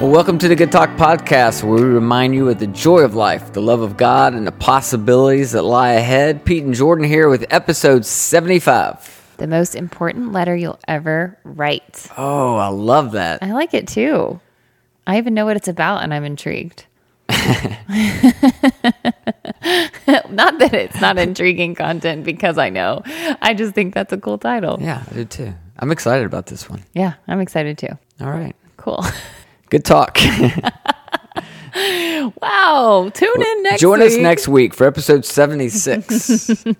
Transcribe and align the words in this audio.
Well, 0.00 0.10
welcome 0.10 0.38
to 0.38 0.48
the 0.48 0.56
Good 0.56 0.72
Talk 0.72 0.88
Podcast, 0.96 1.62
where 1.62 1.74
we 1.74 1.82
remind 1.82 2.34
you 2.34 2.48
of 2.48 2.58
the 2.58 2.66
joy 2.68 3.00
of 3.00 3.14
life, 3.14 3.52
the 3.52 3.60
love 3.60 3.82
of 3.82 3.98
God, 3.98 4.32
and 4.32 4.46
the 4.46 4.52
possibilities 4.52 5.52
that 5.52 5.60
lie 5.60 5.92
ahead. 5.92 6.46
Pete 6.46 6.64
and 6.64 6.72
Jordan 6.72 7.04
here 7.04 7.28
with 7.28 7.44
episode 7.50 8.06
75. 8.06 9.34
The 9.36 9.46
most 9.46 9.74
important 9.74 10.32
letter 10.32 10.56
you'll 10.56 10.78
ever 10.88 11.38
write. 11.44 12.06
Oh, 12.16 12.56
I 12.56 12.68
love 12.68 13.12
that. 13.12 13.42
I 13.42 13.52
like 13.52 13.74
it 13.74 13.86
too. 13.88 14.40
I 15.06 15.18
even 15.18 15.34
know 15.34 15.44
what 15.44 15.58
it's 15.58 15.68
about 15.68 16.02
and 16.02 16.14
I'm 16.14 16.24
intrigued. 16.24 16.86
not 17.28 17.68
that 20.60 20.70
it's 20.72 20.98
not 20.98 21.18
intriguing 21.28 21.74
content 21.74 22.24
because 22.24 22.56
I 22.56 22.70
know. 22.70 23.02
I 23.42 23.52
just 23.52 23.74
think 23.74 23.92
that's 23.92 24.14
a 24.14 24.18
cool 24.18 24.38
title. 24.38 24.78
Yeah, 24.80 25.04
I 25.10 25.12
do 25.12 25.24
too. 25.26 25.52
I'm 25.78 25.92
excited 25.92 26.24
about 26.24 26.46
this 26.46 26.70
one. 26.70 26.84
Yeah, 26.94 27.16
I'm 27.28 27.40
excited 27.40 27.76
too. 27.76 27.98
All 28.18 28.30
right. 28.30 28.56
Cool. 28.78 29.04
Good 29.70 29.84
talk. 29.84 30.18
wow. 32.42 33.10
Tune 33.14 33.42
in 33.42 33.62
next 33.62 33.80
Join 33.80 34.02
us 34.02 34.16
next 34.16 34.48
week 34.48 34.74
for 34.74 34.86
episode 34.86 35.24
76. 35.24 36.64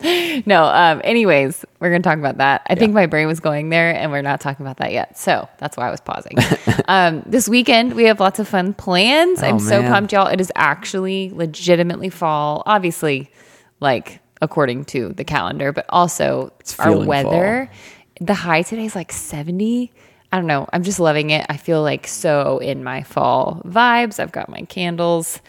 No, 0.46 0.64
um, 0.64 1.00
anyways, 1.04 1.64
we're 1.78 1.90
going 1.90 2.02
to 2.02 2.08
talk 2.08 2.18
about 2.18 2.38
that. 2.38 2.62
I 2.66 2.74
think 2.74 2.92
my 2.94 3.06
brain 3.06 3.26
was 3.26 3.40
going 3.40 3.68
there 3.68 3.94
and 3.94 4.10
we're 4.10 4.22
not 4.22 4.40
talking 4.40 4.64
about 4.64 4.78
that 4.78 4.92
yet. 4.92 5.18
So 5.18 5.48
that's 5.58 5.76
why 5.76 5.86
I 5.86 5.90
was 5.90 6.00
pausing. 6.00 6.36
um, 6.88 7.22
this 7.26 7.48
weekend, 7.48 7.94
we 7.94 8.04
have 8.04 8.18
lots 8.18 8.38
of 8.38 8.48
fun 8.48 8.74
plans. 8.74 9.42
I'm 9.42 9.60
so 9.60 9.82
pumped, 9.82 10.12
y'all. 10.12 10.26
It 10.26 10.40
is 10.40 10.50
actually 10.56 11.30
legitimately 11.30 12.08
fall, 12.08 12.62
obviously, 12.66 13.30
like 13.80 14.20
according 14.40 14.86
to 14.86 15.10
the 15.10 15.24
calendar, 15.24 15.72
but 15.72 15.86
also 15.90 16.52
our 16.78 16.98
weather. 17.04 17.70
The 18.20 18.34
high 18.34 18.62
today 18.62 18.86
is 18.86 18.94
like 18.94 19.12
70. 19.12 19.92
I 20.32 20.36
don't 20.36 20.46
know. 20.46 20.68
I'm 20.72 20.82
just 20.84 21.00
loving 21.00 21.30
it. 21.30 21.44
I 21.48 21.56
feel 21.56 21.82
like 21.82 22.06
so 22.06 22.58
in 22.58 22.84
my 22.84 23.02
fall 23.02 23.60
vibes. 23.64 24.20
I've 24.20 24.32
got 24.32 24.48
my 24.48 24.62
candles. 24.62 25.40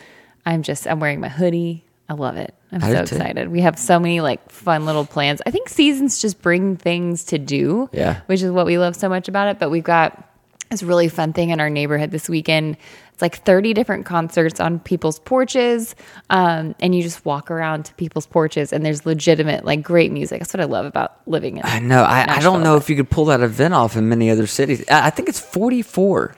I'm 0.45 0.63
just, 0.63 0.87
I'm 0.87 0.99
wearing 0.99 1.19
my 1.19 1.29
hoodie. 1.29 1.83
I 2.09 2.13
love 2.13 2.35
it. 2.35 2.53
I'm 2.71 2.83
I 2.83 2.87
so 2.91 3.01
do 3.01 3.05
too. 3.07 3.15
excited. 3.15 3.49
We 3.49 3.61
have 3.61 3.77
so 3.77 3.99
many 3.99 4.21
like 4.21 4.49
fun 4.49 4.85
little 4.85 5.05
plans. 5.05 5.41
I 5.45 5.51
think 5.51 5.69
seasons 5.69 6.19
just 6.21 6.41
bring 6.41 6.77
things 6.77 7.25
to 7.25 7.37
do, 7.37 7.89
Yeah. 7.93 8.21
which 8.25 8.41
is 8.41 8.49
what 8.51 8.65
we 8.65 8.77
love 8.77 8.95
so 8.95 9.07
much 9.07 9.27
about 9.27 9.47
it. 9.49 9.59
But 9.59 9.69
we've 9.69 9.83
got 9.83 10.27
this 10.69 10.81
really 10.83 11.09
fun 11.09 11.31
thing 11.33 11.49
in 11.51 11.59
our 11.59 11.69
neighborhood 11.69 12.11
this 12.11 12.27
weekend. 12.27 12.77
It's 13.21 13.35
like 13.37 13.45
30 13.45 13.75
different 13.75 14.07
concerts 14.07 14.59
on 14.59 14.79
people's 14.79 15.19
porches. 15.19 15.95
Um, 16.31 16.73
and 16.79 16.95
you 16.95 17.03
just 17.03 17.23
walk 17.23 17.51
around 17.51 17.85
to 17.85 17.93
people's 17.93 18.25
porches 18.25 18.73
and 18.73 18.83
there's 18.83 19.05
legitimate, 19.05 19.63
like 19.63 19.83
great 19.83 20.11
music. 20.11 20.39
That's 20.39 20.55
what 20.55 20.61
I 20.61 20.65
love 20.65 20.87
about 20.87 21.21
living 21.27 21.57
in. 21.57 21.63
I 21.63 21.77
know. 21.77 22.01
I, 22.01 22.37
I 22.37 22.39
don't 22.39 22.63
know 22.63 22.77
if 22.77 22.89
you 22.89 22.95
could 22.95 23.11
pull 23.11 23.25
that 23.25 23.41
event 23.41 23.75
off 23.75 23.95
in 23.95 24.09
many 24.09 24.31
other 24.31 24.47
cities. 24.47 24.83
I, 24.89 25.07
I 25.07 25.09
think 25.11 25.29
it's 25.29 25.39
44. 25.39 26.35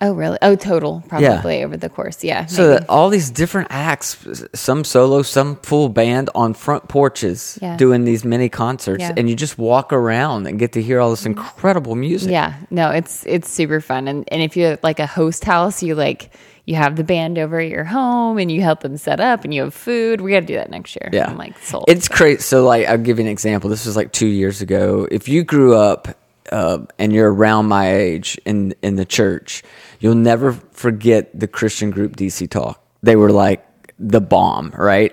Oh, 0.00 0.12
really? 0.12 0.38
Oh, 0.42 0.54
total, 0.54 1.02
probably 1.08 1.64
over 1.64 1.76
the 1.76 1.88
course. 1.88 2.22
Yeah. 2.22 2.46
So 2.46 2.84
all 2.88 3.08
these 3.08 3.30
different 3.30 3.68
acts, 3.70 4.16
some 4.54 4.84
solo, 4.84 5.22
some 5.22 5.56
full 5.56 5.88
band 5.88 6.30
on 6.34 6.54
front 6.54 6.88
porches 6.88 7.58
Yeah. 7.60 7.76
doing 7.76 8.04
these 8.04 8.24
mini 8.24 8.48
concerts, 8.48 9.02
Yeah. 9.02 9.14
and 9.16 9.28
you 9.28 9.34
just 9.34 9.58
walk 9.58 9.92
around 9.92 10.46
and 10.46 10.58
get 10.58 10.72
to 10.72 10.82
hear 10.82 11.00
all 11.00 11.10
this 11.10 11.22
mm-hmm. 11.22 11.38
incredible 11.38 11.96
music. 11.96 12.30
Yeah, 12.30 12.54
no, 12.70 12.90
it's 12.90 13.24
it's 13.26 13.50
super 13.50 13.80
fun, 13.80 14.06
and 14.06 14.24
and 14.28 14.40
if 14.42 14.56
you're 14.56 14.78
like 14.82 15.00
a 15.00 15.06
host 15.06 15.44
house, 15.44 15.82
you 15.82 15.94
like 15.96 16.30
you 16.64 16.74
have 16.76 16.96
the 16.96 17.04
band 17.04 17.38
over 17.38 17.58
at 17.58 17.70
your 17.70 17.84
home, 17.84 18.38
and 18.38 18.52
you 18.52 18.60
help 18.60 18.80
them 18.80 18.98
set 18.98 19.20
up, 19.20 19.42
and 19.42 19.54
you 19.54 19.62
have 19.62 19.74
food. 19.74 20.20
We 20.20 20.32
got 20.32 20.40
to 20.40 20.46
do 20.46 20.54
that 20.56 20.70
next 20.70 20.94
year. 20.96 21.08
Yeah. 21.12 21.30
I'm 21.30 21.38
like 21.38 21.58
sold. 21.60 21.86
It's 21.88 22.08
crazy. 22.08 22.42
So, 22.42 22.62
like, 22.62 22.86
I'll 22.86 22.98
give 22.98 23.18
you 23.18 23.24
an 23.24 23.30
example. 23.30 23.70
This 23.70 23.86
was 23.86 23.96
like 23.96 24.12
two 24.12 24.26
years 24.26 24.60
ago. 24.60 25.08
If 25.10 25.28
you 25.28 25.44
grew 25.44 25.74
up 25.74 26.08
uh, 26.52 26.78
and 26.98 27.12
you're 27.12 27.32
around 27.32 27.66
my 27.66 27.92
age 27.94 28.38
in 28.44 28.74
in 28.82 28.96
the 28.96 29.04
church, 29.04 29.62
you'll 30.00 30.14
never 30.14 30.52
forget 30.72 31.38
the 31.38 31.48
Christian 31.48 31.90
group 31.90 32.16
DC 32.16 32.48
Talk. 32.50 32.82
They 33.02 33.16
were 33.16 33.30
like 33.30 33.64
the 33.98 34.20
bomb, 34.20 34.70
right? 34.76 35.12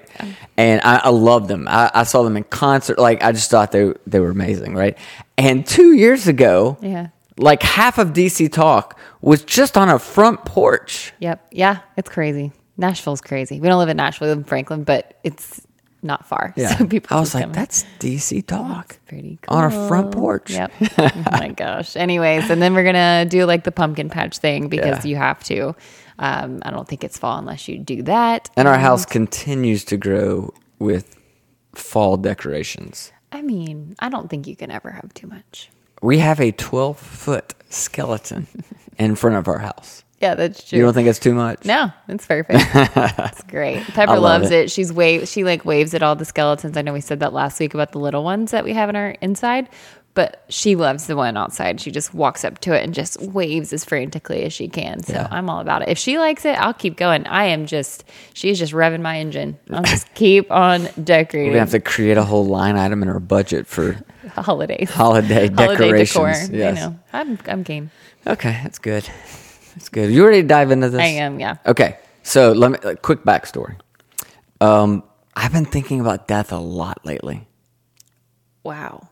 And 0.58 0.80
I, 0.82 0.98
I 1.06 1.10
loved 1.10 1.48
them. 1.48 1.68
I, 1.68 1.90
I 1.94 2.04
saw 2.04 2.22
them 2.24 2.38
in 2.38 2.44
concert. 2.44 3.00
Like, 3.00 3.24
I 3.24 3.32
just 3.32 3.50
thought 3.50 3.72
they 3.72 3.94
they 4.08 4.20
were 4.20 4.30
amazing, 4.30 4.76
right? 4.76 4.98
And 5.38 5.66
two 5.66 5.94
years 5.94 6.28
ago, 6.28 6.78
Yeah. 6.82 7.08
like 7.38 7.64
half 7.64 7.98
of 7.98 8.10
DC 8.14 8.52
Talk 8.52 9.00
was 9.22 9.44
just 9.44 9.76
on 9.78 9.90
a 9.90 9.98
front 10.00 10.46
porch. 10.46 11.14
Yep. 11.20 11.48
Yeah, 11.52 11.80
it's 11.98 12.10
crazy. 12.10 12.52
Nashville's 12.78 13.22
crazy. 13.22 13.60
We 13.60 13.68
don't 13.70 13.80
live 13.80 13.90
in 13.90 13.98
Nashville, 13.98 14.28
we 14.28 14.30
live 14.30 14.38
in 14.40 14.44
Franklin, 14.44 14.84
but 14.84 15.18
it's 15.24 15.65
not 16.06 16.26
far. 16.26 16.54
So 16.78 16.86
people 16.86 17.18
I 17.18 17.20
was 17.20 17.34
like, 17.34 17.44
come 17.46 17.54
that's 17.54 17.84
DC 18.00 18.46
Talk 18.48 18.98
pretty 19.08 19.40
cool. 19.42 19.58
on 19.58 19.64
a 19.66 19.88
front 19.88 20.12
porch. 20.12 20.52
Yep. 20.52 20.72
oh 20.98 21.12
my 21.32 21.50
gosh. 21.50 21.96
Anyways, 21.98 22.50
and 22.50 22.62
then 22.62 22.74
we're 22.74 22.84
gonna 22.86 23.26
do 23.26 23.46
like 23.46 23.64
the 23.66 23.72
pumpkin 23.72 24.10
patch 24.10 24.38
thing 24.38 24.70
because 24.70 25.04
Yeah. 25.04 25.10
you 25.10 25.16
have 25.18 25.44
to. 25.46 25.76
Um, 26.18 26.60
I 26.64 26.72
don't 26.72 26.88
think 26.88 27.04
it's 27.04 27.18
fall 27.18 27.38
unless 27.38 27.68
you 27.68 27.78
do 27.78 28.02
that. 28.04 28.50
And 28.56 28.68
our 28.70 28.78
house 28.78 29.06
continues 29.06 29.84
to 29.86 29.98
grow 29.98 30.54
with 30.80 31.18
fall 31.74 32.16
decorations. 32.16 33.12
I 33.34 33.42
mean, 33.42 33.96
I 34.00 34.08
don't 34.08 34.30
think 34.30 34.48
you 34.48 34.56
can 34.56 34.72
ever 34.72 34.92
have 34.92 35.14
too 35.14 35.28
much. 35.28 35.70
We 36.02 36.20
have 36.20 36.40
a 36.40 36.52
12 36.54 36.98
foot 36.98 37.54
skeleton 37.70 38.48
in 38.98 39.16
front 39.16 39.36
of 39.36 39.50
our 39.50 39.58
house. 39.60 40.05
Yeah, 40.22 40.36
that's 40.36 40.64
true. 40.68 40.78
You 40.80 40.86
don't 40.86 40.94
think 40.94 41.08
it's 41.10 41.20
too 41.20 41.34
much? 41.34 41.66
No, 41.66 41.92
it's 42.08 42.26
perfect. 42.26 42.60
it's 42.74 43.44
great. 43.48 43.84
Pepper 43.84 44.14
love 44.14 44.42
loves 44.42 44.52
it. 44.52 44.66
it. 44.66 44.72
She's 44.72 44.92
wave. 44.94 45.28
She 45.28 45.44
like 45.44 45.66
waves 45.66 45.94
at 45.94 46.02
all 46.02 46.16
the 46.16 46.26
skeletons. 46.26 46.78
I 46.78 46.82
know 46.82 46.94
we 46.94 47.02
said 47.02 47.20
that 47.20 47.34
last 47.34 47.60
week 47.60 47.74
about 47.74 47.92
the 47.92 48.00
little 48.00 48.24
ones 48.24 48.52
that 48.52 48.64
we 48.64 48.72
have 48.74 48.88
in 48.90 48.96
our 48.96 49.10
inside, 49.22 49.68
but 50.14 50.46
she 50.48 50.78
loves 50.78 51.08
the 51.08 51.18
one 51.18 51.36
outside. 51.36 51.82
She 51.82 51.92
just 51.92 52.14
walks 52.14 52.46
up 52.46 52.60
to 52.60 52.74
it 52.74 52.82
and 52.82 52.94
just 52.94 53.22
waves 53.22 53.74
as 53.74 53.84
frantically 53.84 54.44
as 54.44 54.54
she 54.54 54.70
can. 54.70 55.04
So 55.04 55.14
Yeah. 55.14 55.28
I'm 55.30 55.50
all 55.50 55.60
about 55.60 55.82
it. 55.82 55.90
If 55.90 55.98
she 55.98 56.18
likes 56.18 56.46
it, 56.46 56.58
I'll 56.58 56.74
keep 56.74 56.96
going. 56.96 57.28
I 57.28 57.46
am 57.48 57.66
just. 57.66 58.06
She's 58.34 58.58
just 58.58 58.72
revving 58.72 59.02
my 59.02 59.20
engine. 59.20 59.60
I'll 59.70 59.84
just 59.96 60.12
keep 60.14 60.50
on 60.50 60.88
decorating. 61.04 61.52
to 61.52 61.60
have 61.60 61.72
to 61.72 61.82
create 61.82 62.18
a 62.18 62.24
whole 62.24 62.46
line 62.46 62.78
item 62.78 63.04
in 63.04 63.10
our 63.10 63.20
budget 63.20 63.68
for 63.68 63.98
holidays, 64.30 64.90
holiday 64.90 65.50
decorations. 65.50 66.14
Holiday 66.14 66.38
decor. 66.48 66.58
Yes. 66.58 66.78
I 66.78 66.80
know. 66.88 67.00
I'm 67.12 67.40
I'm 67.48 67.64
game. 67.64 67.92
Okay, 68.26 68.62
that's 68.64 68.80
good. 68.80 69.08
That's 69.76 69.90
good. 69.90 70.12
You 70.12 70.26
ready 70.26 70.42
to 70.42 70.48
dive 70.48 70.72
into 70.72 70.90
this? 70.90 71.02
I 71.02 71.06
am. 71.06 71.40
Yeah. 71.40 71.58
Okay, 71.66 71.98
so 72.24 72.54
let 72.54 72.72
me, 72.72 72.78
a 72.84 72.96
quick 72.96 73.24
backstory. 73.24 73.76
Um, 74.62 75.04
I've 75.36 75.52
been 75.52 75.66
thinking 75.66 76.00
about 76.00 76.28
death 76.28 76.52
a 76.52 76.58
lot 76.58 77.06
lately. 77.06 77.48
Wow. 78.64 79.10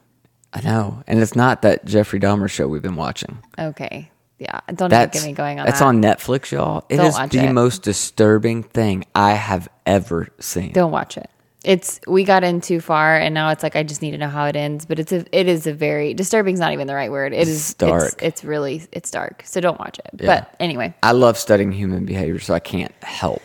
I 0.54 0.62
know. 0.62 1.04
And 1.08 1.20
it's 1.20 1.36
not 1.36 1.64
that 1.64 1.86
Jeffrey 1.86 2.20
Dahmer 2.20 2.50
show 2.50 2.68
we've 2.68 2.82
been 2.82 2.96
watching. 2.96 3.40
Okay. 3.60 4.10
Yeah. 4.40 4.60
Don't 4.68 4.82
even 4.82 4.90
That's 4.90 5.20
get 5.22 5.28
me 5.28 5.34
going 5.34 5.60
on 5.60 5.66
That's 5.66 5.80
that. 5.80 5.86
on 5.86 6.02
Netflix, 6.02 6.52
y'all. 6.52 6.86
It 6.90 6.98
Don't 6.98 7.08
is 7.08 7.30
the 7.30 7.46
it. 7.46 7.54
most 7.54 7.84
disturbing 7.84 8.64
thing 8.64 9.06
I 9.14 9.32
have 9.34 9.68
ever 9.86 10.30
seen. 10.40 10.72
Don't 10.74 10.92
watch 10.92 11.18
it. 11.18 11.30
It's 11.64 12.00
we 12.08 12.24
got 12.24 12.44
in 12.44 12.62
too 12.62 12.82
far, 12.82 13.16
and 13.16 13.34
now 13.34 13.50
it's 13.50 13.64
like 13.64 13.76
I 13.76 13.84
just 13.84 14.02
need 14.02 14.12
to 14.12 14.18
know 14.18 14.30
how 14.30 14.46
it 14.46 14.56
ends. 14.56 14.86
But 14.86 15.00
it's 15.00 15.12
a 15.12 15.26
it 15.32 15.48
is 15.48 15.66
a 15.68 15.74
very 15.74 16.14
disturbing. 16.14 16.56
Is 16.56 16.60
not 16.60 16.74
even 16.74 16.88
the 16.88 16.96
right 16.96 17.12
word. 17.12 17.34
It 17.34 17.48
is 17.48 17.72
It's 17.72 17.74
dark. 17.76 18.14
It's, 18.14 18.24
it's 18.24 18.44
really 18.44 18.84
it's 18.92 19.12
dark. 19.12 19.44
So 19.46 19.62
don't 19.62 19.80
watch 19.80 20.00
it. 20.00 20.10
Yeah. 20.20 20.26
But 20.26 20.56
anyway, 20.60 20.94
I 21.04 21.14
love 21.14 21.38
studying 21.38 21.72
human 21.72 22.06
behavior, 22.06 22.40
so 22.40 22.54
I 22.54 22.60
can't 22.60 22.94
help 23.02 23.42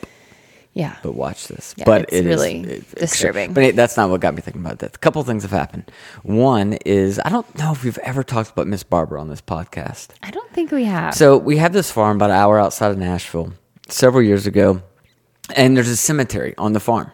yeah. 0.78 0.96
but 1.02 1.14
watch 1.14 1.48
this. 1.48 1.74
Yeah, 1.76 1.84
but 1.84 2.02
it's 2.02 2.12
it 2.12 2.26
is 2.26 2.36
really 2.36 2.60
it- 2.60 2.94
disturbing. 2.94 3.52
But 3.52 3.64
it, 3.64 3.76
that's 3.76 3.96
not 3.96 4.10
what 4.10 4.20
got 4.20 4.34
me 4.34 4.40
thinking 4.40 4.64
about 4.64 4.78
that. 4.78 4.94
A 4.94 4.98
couple 4.98 5.22
things 5.24 5.42
have 5.42 5.50
happened. 5.50 5.90
One 6.22 6.74
is 6.86 7.20
I 7.24 7.30
don't 7.30 7.52
know 7.58 7.72
if 7.72 7.82
we've 7.82 7.98
ever 7.98 8.22
talked 8.22 8.50
about 8.50 8.68
Miss 8.68 8.84
Barbara 8.84 9.20
on 9.20 9.28
this 9.28 9.40
podcast. 9.40 10.08
I 10.22 10.30
don't 10.30 10.50
think 10.52 10.70
we 10.70 10.84
have. 10.84 11.14
So 11.14 11.36
we 11.36 11.56
have 11.56 11.72
this 11.72 11.90
farm 11.90 12.16
about 12.16 12.30
an 12.30 12.36
hour 12.36 12.60
outside 12.60 12.90
of 12.92 12.98
Nashville 12.98 13.52
several 13.88 14.22
years 14.22 14.46
ago, 14.46 14.82
and 15.56 15.76
there's 15.76 15.88
a 15.88 15.96
cemetery 15.96 16.54
on 16.56 16.72
the 16.74 16.80
farm. 16.80 17.10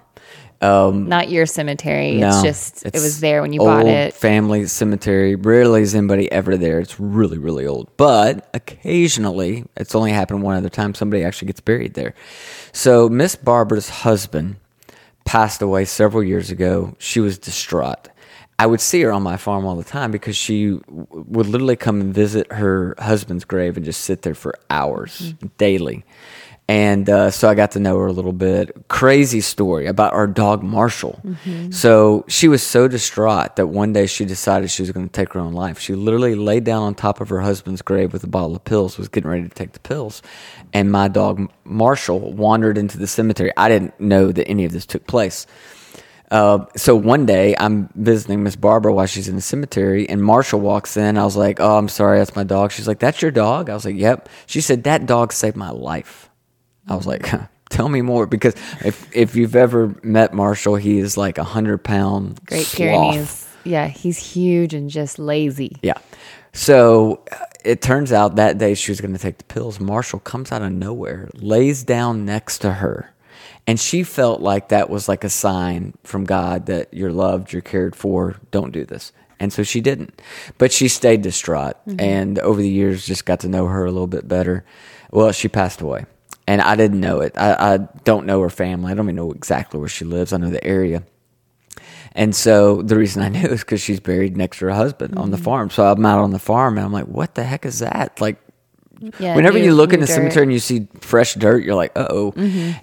Um, 0.61 1.09
not 1.09 1.31
your 1.31 1.47
cemetery. 1.47 2.13
no, 2.13 2.29
it's 2.29 2.43
just 2.43 2.87
it 2.87 2.95
was 2.95 3.21
there 3.21 3.43
when 3.43 3.53
you 3.53 3.61
bought 3.61 3.87
it. 3.87 4.15
Family 4.15 4.67
cemetery. 4.67 5.35
Rarely 5.35 5.83
is 5.83 5.95
anybody 5.95 6.31
ever 6.33 6.57
there. 6.57 6.81
It's 6.81 6.99
really, 6.99 7.39
really 7.39 7.67
old. 7.67 7.95
But 7.97 8.49
occasionally, 8.55 9.65
it's 9.77 9.95
only 9.95 10.13
happened 10.13 10.43
one 10.43 10.57
other 10.57 10.69
time. 10.71 10.95
Somebody 10.95 11.23
actually 11.25 11.47
gets 11.47 11.61
buried 11.61 11.95
there. 11.95 12.15
So 12.73 13.09
Miss 13.09 13.37
Barbara's 13.37 13.89
husband 13.89 14.57
passed 15.25 15.61
away 15.63 15.85
several 15.85 16.23
years 16.23 16.51
ago. 16.51 16.95
She 16.99 17.21
was 17.21 17.39
distraught. 17.39 18.09
I 18.59 18.67
would 18.67 18.81
see 18.81 19.03
her 19.03 19.11
on 19.11 19.23
my 19.25 19.37
farm 19.37 19.67
all 19.67 19.75
the 19.75 19.83
time 19.83 20.13
because 20.13 20.37
she 20.37 20.69
w- 20.71 21.07
would 21.11 21.47
literally 21.49 21.75
come 21.77 22.01
and 22.01 22.15
visit 22.15 22.53
her 22.53 22.95
husband's 23.01 23.45
grave 23.45 23.77
and 23.77 23.85
just 23.85 24.03
sit 24.03 24.23
there 24.23 24.35
for 24.37 24.55
hours 24.71 25.35
daily. 25.59 26.05
And 26.67 27.11
uh, 27.11 27.31
so 27.31 27.51
I 27.51 27.55
got 27.55 27.73
to 27.73 27.79
know 27.79 27.99
her 27.99 28.07
a 28.07 28.13
little 28.13 28.33
bit. 28.33 28.89
Crazy 28.89 29.43
story 29.43 29.87
about 29.87 30.15
our 30.15 30.27
dog 30.27 30.63
Marshall. 30.63 31.21
So 31.71 32.25
she 32.27 32.49
was 32.49 32.63
so 32.63 32.89
distraught 32.89 33.57
that 33.57 33.67
one 33.67 33.93
day 33.93 34.07
she 34.07 34.25
decided 34.25 34.71
she 34.71 34.81
was 34.81 34.91
going 34.91 35.07
to 35.07 35.13
take 35.13 35.35
her 35.35 35.41
own 35.41 35.53
life. 35.53 35.79
She 35.79 35.95
literally 35.95 36.35
laid 36.35 36.65
down 36.65 36.83
on 36.83 36.95
top 36.95 37.21
of 37.21 37.29
her 37.29 37.43
husband's 37.43 37.83
grave 37.83 38.15
with 38.15 38.25
a 38.25 38.29
bottle 38.29 38.57
of 38.57 38.65
pills, 38.65 38.97
was 38.97 39.09
getting 39.09 39.29
ready 39.29 39.43
to 39.43 39.55
take 39.55 39.73
the 39.73 39.81
pills. 39.81 40.23
And 40.73 40.91
my 40.91 41.09
dog 41.09 41.51
Marshall 41.65 42.33
wandered 42.33 42.79
into 42.79 42.97
the 42.97 43.07
cemetery. 43.07 43.53
I 43.59 43.69
didn't 43.69 44.01
know 44.01 44.33
that 44.33 44.49
any 44.49 44.65
of 44.65 44.73
this 44.73 44.87
took 44.87 45.07
place. 45.07 45.47
Uh, 46.31 46.65
so 46.77 46.97
one 46.97 47.27
day 47.27 47.55
I'm 47.59 47.91
visiting 47.95 48.43
Miss 48.43 48.57
Barbara 48.57 48.93
while 48.93 49.07
she's 49.07 49.29
in 49.29 49.37
the 49.37 49.43
cemetery, 49.43 50.09
and 50.09 50.23
Marshall 50.23 50.61
walks 50.61 50.97
in. 50.97 51.19
I 51.19 51.25
was 51.25 51.37
like, 51.37 51.61
"Oh, 51.61 51.77
I'm 51.77 51.89
sorry, 51.89 52.19
that's 52.19 52.35
my 52.35 52.43
dog." 52.45 52.73
She's 52.73 52.89
like, 52.89 52.99
"That's 52.99 53.21
your 53.21 53.31
dog?" 53.31 53.69
I 53.69 53.75
was 53.75 53.85
like, 53.85 53.97
"Yep." 53.97 54.31
She 54.47 54.63
said, 54.63 54.85
"That 54.85 55.05
dog 55.05 55.33
saved 55.33 55.57
my 55.57 55.71
life." 55.71 56.31
I 56.89 56.97
was 56.97 57.07
like, 57.07 57.29
"Tell 57.71 57.89
me 57.89 58.03
more," 58.03 58.27
because 58.27 58.55
if 58.85 59.15
if 59.15 59.37
you've 59.37 59.57
ever 59.57 59.95
met 60.03 60.35
Marshall, 60.35 60.77
he 60.77 60.99
is 60.99 61.17
like 61.17 61.39
a 61.39 61.45
hundred 61.45 61.79
pound 61.79 62.41
Great 62.47 62.67
sloth. 62.67 62.79
Pyrenees. 62.79 63.49
Yeah, 63.65 63.89
he's 63.89 64.19
huge 64.19 64.75
and 64.75 64.91
just 64.91 65.19
lazy. 65.19 65.77
Yeah. 65.83 65.99
So 66.53 67.23
uh, 67.33 67.37
it 67.65 67.83
turns 67.83 68.13
out 68.13 68.37
that 68.37 68.59
day 68.59 68.75
she 68.75 68.91
was 68.91 69.01
going 69.01 69.15
to 69.15 69.19
take 69.19 69.39
the 69.39 69.45
pills. 69.45 69.81
Marshall 69.81 70.21
comes 70.21 70.53
out 70.53 70.63
of 70.63 70.73
nowhere, 70.73 71.29
lays 71.35 71.83
down 71.83 72.25
next 72.25 72.59
to 72.59 72.73
her. 72.75 73.11
And 73.67 73.81
she 73.81 74.03
felt 74.03 74.41
like 74.41 74.69
that 74.69 74.91
was 74.91 75.09
like 75.09 75.25
a 75.25 75.31
sign 75.31 75.95
from 76.05 76.25
God 76.25 76.67
that 76.67 76.93
you're 76.93 77.13
loved, 77.13 77.53
you're 77.53 77.63
cared 77.63 77.97
for, 77.97 78.37
don't 78.51 78.73
do 78.73 78.85
this. 78.85 79.13
And 79.41 79.53
so 79.53 79.63
she 79.63 79.81
didn't. 79.81 80.21
But 80.59 80.71
she 80.71 80.87
stayed 80.87 81.23
distraught. 81.23 81.77
And 81.99 82.39
over 82.39 82.61
the 82.61 82.69
years, 82.69 83.07
just 83.07 83.25
got 83.25 83.41
to 83.41 83.49
know 83.49 83.67
her 83.67 83.85
a 83.85 83.91
little 83.91 84.07
bit 84.07 84.29
better. 84.29 84.65
Well, 85.11 85.33
she 85.33 85.49
passed 85.49 85.81
away. 85.81 86.05
And 86.47 86.61
I 86.61 86.77
didn't 86.77 87.01
know 87.01 87.21
it. 87.21 87.33
I, 87.37 87.75
I 87.75 87.79
don't 88.05 88.27
know 88.27 88.41
her 88.43 88.51
family. 88.51 88.93
I 88.93 88.95
don't 88.95 89.07
even 89.07 89.17
know 89.17 89.33
exactly 89.33 89.81
where 89.81 89.89
she 89.89 90.05
lives. 90.05 90.33
I 90.33 90.37
know 90.37 90.51
the 90.51 90.63
area. 90.65 91.03
And 92.13 92.35
so 92.37 92.83
the 92.83 92.97
reason 92.97 93.23
I 93.23 93.29
knew 93.31 93.49
is 93.49 93.61
because 93.61 93.81
she's 93.81 94.01
buried 94.01 94.37
next 94.37 94.59
to 94.59 94.67
her 94.67 94.71
husband 94.73 95.17
on 95.19 95.31
the 95.31 95.39
farm. 95.39 95.71
So 95.71 95.85
I'm 95.85 96.05
out 96.05 96.21
on 96.21 96.31
the 96.31 96.39
farm 96.39 96.77
and 96.77 96.85
I'm 96.87 96.93
like, 96.93 97.07
what 97.07 97.35
the 97.35 97.43
heck 97.45 97.65
is 97.67 97.79
that? 97.81 98.21
Like, 98.21 98.37
Yeah, 99.19 99.35
whenever 99.35 99.59
new- 99.59 99.65
you 99.65 99.75
look 99.75 99.93
in 99.93 100.01
the 100.01 100.07
dirt. 100.07 100.15
cemetery 100.15 100.43
and 100.45 100.53
you 100.53 100.59
see 100.59 100.87
fresh 101.01 101.35
dirt, 101.35 101.65
you're 101.65 101.75
like, 101.75 101.93
uh 101.99 102.07
oh. 102.11 102.33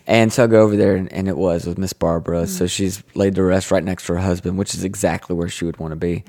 And 0.07 0.33
so 0.33 0.43
I 0.43 0.47
go 0.47 0.61
over 0.61 0.75
there 0.75 0.95
and, 0.95 1.11
and 1.13 1.27
it 1.27 1.37
was 1.37 1.65
with 1.67 1.77
Miss 1.77 1.93
Barbara. 1.93 2.47
So 2.47 2.65
she's 2.67 3.03
laid 3.15 3.35
to 3.35 3.43
rest 3.43 3.69
right 3.71 3.83
next 3.83 4.07
to 4.07 4.13
her 4.13 4.19
husband, 4.19 4.57
which 4.57 4.73
is 4.73 4.83
exactly 4.83 5.35
where 5.35 5.49
she 5.49 5.65
would 5.65 5.77
want 5.77 5.91
to 5.91 5.95
be. 5.97 6.23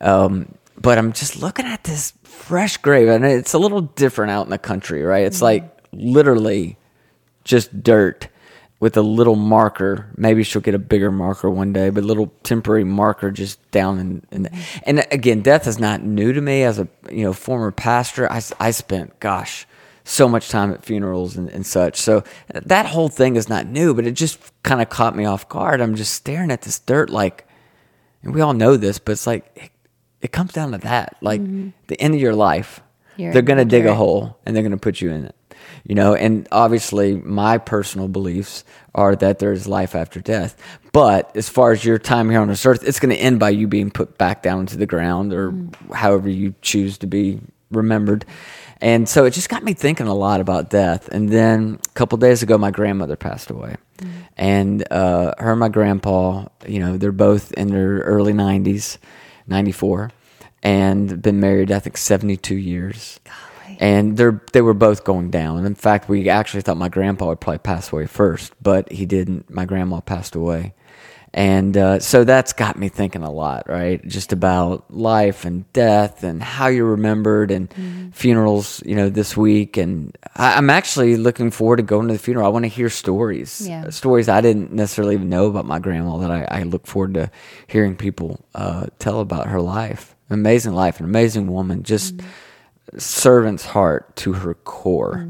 Um, 0.00 0.54
but 0.80 0.98
I'm 0.98 1.12
just 1.12 1.40
looking 1.40 1.66
at 1.66 1.84
this 1.84 2.12
fresh 2.24 2.76
grave 2.76 3.08
and 3.08 3.24
it's 3.24 3.54
a 3.54 3.58
little 3.58 3.80
different 3.80 4.32
out 4.32 4.44
in 4.44 4.50
the 4.50 4.58
country, 4.58 5.02
right? 5.02 5.24
It's 5.24 5.40
like 5.42 5.70
literally 5.96 6.76
just 7.44 7.82
dirt 7.82 8.28
with 8.80 8.96
a 8.96 9.02
little 9.02 9.36
marker. 9.36 10.10
Maybe 10.16 10.42
she'll 10.42 10.62
get 10.62 10.74
a 10.74 10.78
bigger 10.78 11.10
marker 11.10 11.48
one 11.48 11.72
day, 11.72 11.90
but 11.90 12.04
a 12.04 12.06
little 12.06 12.32
temporary 12.42 12.84
marker 12.84 13.30
just 13.30 13.70
down 13.70 13.98
in, 13.98 14.26
in 14.30 14.50
and 14.82 15.06
again, 15.10 15.40
death 15.40 15.66
is 15.66 15.78
not 15.78 16.02
new 16.02 16.32
to 16.32 16.40
me 16.40 16.62
as 16.64 16.78
a 16.78 16.88
you 17.10 17.24
know 17.24 17.32
former 17.32 17.70
pastor. 17.70 18.30
I, 18.30 18.42
I 18.60 18.72
spent 18.72 19.18
gosh 19.20 19.66
so 20.04 20.28
much 20.28 20.50
time 20.50 20.70
at 20.70 20.84
funerals 20.84 21.36
and, 21.36 21.48
and 21.48 21.64
such. 21.64 21.96
So 21.96 22.24
that 22.48 22.84
whole 22.84 23.08
thing 23.08 23.36
is 23.36 23.48
not 23.48 23.66
new, 23.66 23.94
but 23.94 24.06
it 24.06 24.12
just 24.12 24.38
kind 24.62 24.82
of 24.82 24.90
caught 24.90 25.16
me 25.16 25.24
off 25.24 25.48
guard. 25.48 25.80
I'm 25.80 25.94
just 25.94 26.12
staring 26.12 26.50
at 26.50 26.60
this 26.60 26.78
dirt 26.78 27.08
like, 27.08 27.48
and 28.22 28.34
we 28.34 28.42
all 28.42 28.52
know 28.52 28.76
this, 28.76 28.98
but 28.98 29.12
it's 29.12 29.26
like 29.26 29.50
it, 29.56 29.70
it 30.20 30.32
comes 30.32 30.52
down 30.52 30.72
to 30.72 30.78
that, 30.78 31.16
like 31.22 31.40
mm-hmm. 31.40 31.70
the 31.86 31.98
end 32.00 32.14
of 32.14 32.20
your 32.20 32.34
life. 32.34 32.80
You're 33.16 33.32
they're 33.32 33.42
going 33.42 33.58
to 33.58 33.64
the 33.64 33.70
dig 33.70 33.86
a 33.86 33.94
hole 33.94 34.36
and 34.44 34.54
they're 34.54 34.62
going 34.62 34.72
to 34.72 34.76
put 34.76 35.00
you 35.00 35.10
in 35.10 35.24
it 35.24 35.36
you 35.84 35.94
know 35.94 36.14
and 36.14 36.48
obviously 36.50 37.16
my 37.16 37.58
personal 37.58 38.08
beliefs 38.08 38.64
are 38.94 39.16
that 39.16 39.38
there's 39.38 39.66
life 39.66 39.94
after 39.94 40.20
death. 40.20 40.56
But 40.92 41.36
as 41.36 41.48
far 41.48 41.72
as 41.72 41.84
your 41.84 41.98
time 41.98 42.30
here 42.30 42.40
on 42.40 42.48
this 42.48 42.64
earth 42.64 42.86
it's 42.86 43.00
going 43.00 43.14
to 43.14 43.20
end 43.20 43.40
by 43.40 43.50
you 43.50 43.66
being 43.66 43.90
put 43.90 44.18
back 44.18 44.42
down 44.42 44.60
into 44.60 44.76
the 44.76 44.86
ground 44.86 45.32
or 45.32 45.52
however 45.92 46.28
you 46.28 46.54
choose 46.62 46.98
to 46.98 47.06
be 47.06 47.40
remembered. 47.70 48.24
And 48.80 49.08
so 49.08 49.24
it 49.24 49.30
just 49.30 49.48
got 49.48 49.64
me 49.64 49.72
thinking 49.72 50.06
a 50.06 50.14
lot 50.14 50.40
about 50.40 50.68
death. 50.68 51.08
And 51.08 51.30
then 51.30 51.78
a 51.84 51.92
couple 51.94 52.18
days 52.18 52.42
ago 52.42 52.58
my 52.58 52.70
grandmother 52.70 53.16
passed 53.16 53.50
away. 53.50 53.76
And 54.36 54.84
uh, 54.92 55.34
her 55.38 55.52
and 55.52 55.60
my 55.60 55.68
grandpa 55.68 56.46
you 56.66 56.80
know 56.80 56.96
they're 56.96 57.12
both 57.12 57.52
in 57.52 57.68
their 57.68 57.98
early 57.98 58.32
90s 58.32 58.98
94 59.46 60.10
and 60.62 61.20
been 61.20 61.40
married 61.40 61.70
i 61.70 61.78
think 61.78 61.96
72 61.96 62.54
years 62.54 63.20
and 63.80 64.16
they're 64.16 64.42
they 64.52 64.60
were 64.62 64.74
both 64.74 65.04
going 65.04 65.30
down. 65.30 65.58
And 65.58 65.66
in 65.66 65.74
fact, 65.74 66.08
we 66.08 66.28
actually 66.28 66.62
thought 66.62 66.76
my 66.76 66.88
grandpa 66.88 67.26
would 67.28 67.40
probably 67.40 67.58
pass 67.58 67.92
away 67.92 68.06
first, 68.06 68.52
but 68.62 68.90
he 68.92 69.06
didn't. 69.06 69.50
My 69.50 69.64
grandma 69.64 70.00
passed 70.00 70.34
away, 70.34 70.74
and 71.32 71.76
uh, 71.76 71.98
so 72.00 72.24
that's 72.24 72.52
got 72.52 72.78
me 72.78 72.88
thinking 72.88 73.22
a 73.22 73.30
lot, 73.30 73.68
right? 73.68 74.06
Just 74.06 74.32
about 74.32 74.90
life 74.92 75.44
and 75.44 75.70
death 75.72 76.22
and 76.22 76.42
how 76.42 76.68
you're 76.68 76.86
remembered 76.86 77.50
and 77.50 78.12
funerals. 78.14 78.82
You 78.86 78.94
know, 78.96 79.08
this 79.08 79.36
week, 79.36 79.76
and 79.76 80.16
I, 80.36 80.54
I'm 80.56 80.70
actually 80.70 81.16
looking 81.16 81.50
forward 81.50 81.76
to 81.78 81.82
going 81.82 82.06
to 82.08 82.14
the 82.14 82.18
funeral. 82.18 82.46
I 82.46 82.50
want 82.50 82.64
to 82.64 82.68
hear 82.68 82.88
stories, 82.88 83.66
Yeah. 83.66 83.90
stories 83.90 84.28
I 84.28 84.40
didn't 84.40 84.72
necessarily 84.72 85.14
even 85.14 85.28
know 85.28 85.46
about 85.46 85.64
my 85.66 85.78
grandma 85.80 86.18
that 86.18 86.30
I, 86.30 86.60
I 86.60 86.62
look 86.62 86.86
forward 86.86 87.14
to 87.14 87.30
hearing 87.66 87.96
people 87.96 88.44
uh, 88.54 88.86
tell 88.98 89.20
about 89.20 89.48
her 89.48 89.60
life. 89.60 90.14
Amazing 90.30 90.72
life, 90.72 91.00
an 91.00 91.04
amazing 91.04 91.48
woman, 91.52 91.82
just 91.82 92.14
servant's 92.98 93.64
heart 93.66 94.14
to 94.16 94.32
her 94.34 94.54
core. 94.54 95.28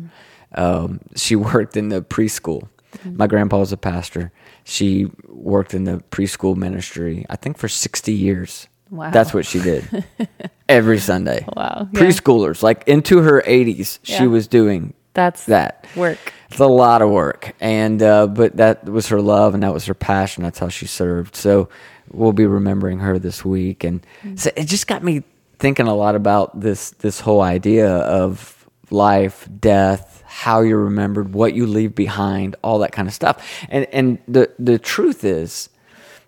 Um, 0.55 1.01
she 1.17 1.37
worked 1.53 1.77
in 1.77 1.89
the 1.89 2.03
preschool. 2.03 2.69
My 3.05 3.27
grandpa 3.27 3.59
was 3.59 3.73
a 3.73 3.77
pastor. 3.77 4.31
She 4.63 5.11
worked 5.27 5.75
in 5.75 5.85
the 5.85 5.99
preschool 6.11 6.57
ministry, 6.57 7.27
I 7.29 7.37
think, 7.37 7.59
for 7.59 7.69
60 7.69 8.13
years. 8.13 8.69
Wow. 8.91 9.11
That's 9.11 9.35
what 9.35 9.45
she 9.47 9.59
did 9.61 10.05
every 10.69 10.99
Sunday. 10.99 11.45
Wow, 11.57 11.89
yeah. 11.93 12.01
Preschoolers, 12.01 12.63
like 12.63 12.87
into 12.87 13.19
her 13.19 13.43
80s, 13.43 13.99
Yeah. 14.05 14.19
she 14.19 14.27
was 14.29 14.47
doing 14.47 14.95
That's 15.15 15.47
that. 15.47 15.87
work. 15.97 16.19
It's 16.51 16.61
a 16.61 16.67
lot 16.67 17.03
of 17.03 17.11
work, 17.11 17.53
and 17.61 18.01
uh, 18.01 18.29
but 18.29 18.57
that 18.59 18.85
was 18.85 19.09
her 19.09 19.21
love, 19.21 19.55
and 19.55 19.65
that 19.65 19.73
was 19.75 19.87
her 19.87 19.95
passion. 19.95 20.45
That's 20.45 20.61
how 20.61 20.69
she 20.69 20.87
served. 20.87 21.35
So 21.35 21.69
we'll 22.13 22.33
be 22.33 22.47
remembering 22.47 23.01
her 23.01 23.19
this 23.19 23.45
week, 23.45 23.83
and 23.83 24.07
so 24.37 24.51
it 24.55 24.67
just 24.69 24.87
got 24.87 25.03
me 25.03 25.25
thinking 25.65 25.89
a 25.89 25.95
lot 25.95 26.15
about 26.15 26.61
this 26.61 26.91
this 26.91 27.21
whole 27.21 27.41
idea 27.41 27.89
of 27.89 28.69
life, 28.91 29.49
death, 29.61 30.23
how 30.27 30.61
you're 30.61 30.85
remembered, 30.85 31.33
what 31.33 31.55
you 31.55 31.67
leave 31.67 31.95
behind, 31.95 32.55
all 32.63 32.81
that 32.81 32.93
kind 32.93 33.09
of 33.09 33.15
stuff. 33.15 33.43
And 33.71 33.87
and 33.87 34.19
the 34.29 34.53
the 34.59 34.79
truth 34.79 35.25
is 35.25 35.71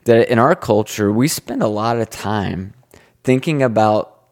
that 0.04 0.30
in 0.30 0.38
our 0.38 0.54
culture, 0.54 1.12
we 1.12 1.28
spend 1.28 1.62
a 1.62 1.68
lot 1.68 1.98
of 1.98 2.08
time 2.08 2.72
thinking 3.24 3.62
about 3.62 4.22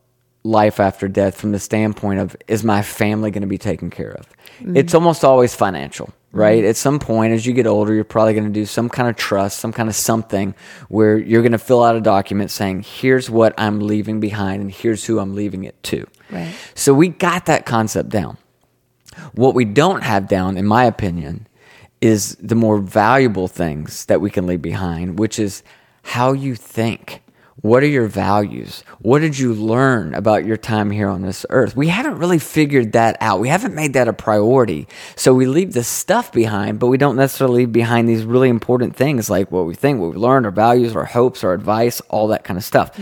life 0.43 0.81
after 0.81 1.07
death 1.07 1.39
from 1.39 1.53
the 1.53 1.59
standpoint 1.59 2.21
of 2.21 2.35
is 2.49 2.65
my 2.65 2.81
family 2.81 3.31
going 3.31 3.43
to 3.43 3.47
be 3.47 3.59
taken 3.59 3.91
care 3.91 4.13
of? 4.13 4.27
Mm-hmm. 4.61 4.79
It's 4.79 4.95
almost 4.95 5.23
always 5.23 5.55
financial, 5.55 6.15
right? 6.35 6.59
Mm-hmm. 6.59 6.69
At 6.71 6.77
some 6.77 6.99
point, 6.99 7.33
as 7.33 7.47
you 7.47 7.53
get 7.53 7.67
older, 7.67 7.95
you're 7.95 8.05
probably 8.05 8.35
going 8.35 8.47
to 8.47 8.53
do 8.53 8.67
some 8.67 8.89
kind 8.89 9.09
of 9.09 9.17
trust, 9.17 9.59
some 9.59 9.73
kind 9.73 9.89
of 9.89 9.95
something 9.95 10.55
where 10.89 11.17
you're 11.17 11.43
going 11.43 11.53
to 11.53 11.59
fill 11.59 11.83
out 11.83 11.97
a 11.97 12.01
document 12.01 12.51
saying, 12.51 12.83
here's 12.83 13.31
what 13.31 13.55
I'm 13.57 13.81
leaving 13.81 14.21
behind 14.21 14.61
and 14.61 14.71
here's 14.71 15.05
who 15.05 15.19
I'm 15.19 15.35
leaving 15.35 15.65
it 15.65 15.81
to. 15.85 16.07
Right. 16.31 16.55
So 16.75 16.93
we 16.93 17.09
got 17.09 17.47
that 17.47 17.67
concept 17.67 18.09
down. 18.11 18.37
What 19.33 19.55
we 19.55 19.65
don't 19.65 20.03
have 20.03 20.29
down, 20.29 20.57
in 20.57 20.67
my 20.67 20.85
opinion, 20.85 21.47
is 22.01 22.37
the 22.37 22.57
more 22.57 22.79
valuable 22.79 23.49
things 23.49 24.05
that 24.07 24.21
we 24.21 24.29
can 24.29 24.47
leave 24.47 24.61
behind, 24.61 25.19
which 25.19 25.39
is 25.39 25.63
how 26.03 26.33
you 26.33 26.55
think. 26.55 27.23
What 27.61 27.83
are 27.85 27.89
your 27.89 28.09
values? 28.09 28.83
What 28.99 29.21
did 29.21 29.39
you 29.39 29.55
learn 29.55 30.13
about 30.15 30.45
your 30.45 30.57
time 30.57 30.91
here 30.91 31.09
on 31.09 31.23
this 31.23 31.47
earth? 31.51 31.77
We 31.77 31.89
haven't 31.89 32.19
really 32.19 32.41
figured 32.41 32.93
that 32.93 33.17
out. 33.21 33.39
We 33.39 33.49
haven't 33.49 33.75
made 33.75 33.93
that 33.93 34.09
a 34.09 34.13
priority. 34.13 34.89
So 35.15 35.33
we 35.35 35.47
leave 35.47 35.73
the 35.73 35.85
stuff 35.85 36.33
behind, 36.33 36.81
but 36.81 36.89
we 36.89 36.99
don't 36.99 37.17
necessarily 37.17 37.59
leave 37.59 37.73
behind 37.73 38.09
these 38.09 38.25
really 38.25 38.49
important 38.49 38.97
things 38.97 39.31
like 39.31 39.53
what 39.53 39.67
we 39.67 39.75
think, 39.75 40.01
what 40.01 40.11
we 40.11 40.17
learned, 40.17 40.47
our 40.47 40.53
values, 40.53 40.97
our 40.97 41.05
hopes, 41.05 41.45
our 41.45 41.55
advice, 41.55 42.01
all 42.11 42.27
that 42.29 42.43
kind 42.43 42.59
of 42.59 42.65
stuff. 42.65 42.99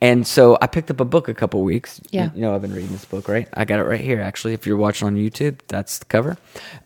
And 0.00 0.26
so 0.26 0.56
I 0.62 0.68
picked 0.68 0.90
up 0.90 1.00
a 1.00 1.04
book 1.04 1.28
a 1.28 1.34
couple 1.34 1.62
weeks. 1.62 2.00
Yeah. 2.10 2.30
You 2.34 2.42
know, 2.42 2.54
I've 2.54 2.62
been 2.62 2.74
reading 2.74 2.92
this 2.92 3.04
book, 3.04 3.28
right? 3.28 3.48
I 3.54 3.64
got 3.64 3.80
it 3.80 3.84
right 3.84 4.00
here, 4.00 4.20
actually. 4.20 4.54
If 4.54 4.66
you're 4.66 4.76
watching 4.76 5.06
on 5.06 5.16
YouTube, 5.16 5.58
that's 5.66 5.98
the 5.98 6.04
cover. 6.04 6.36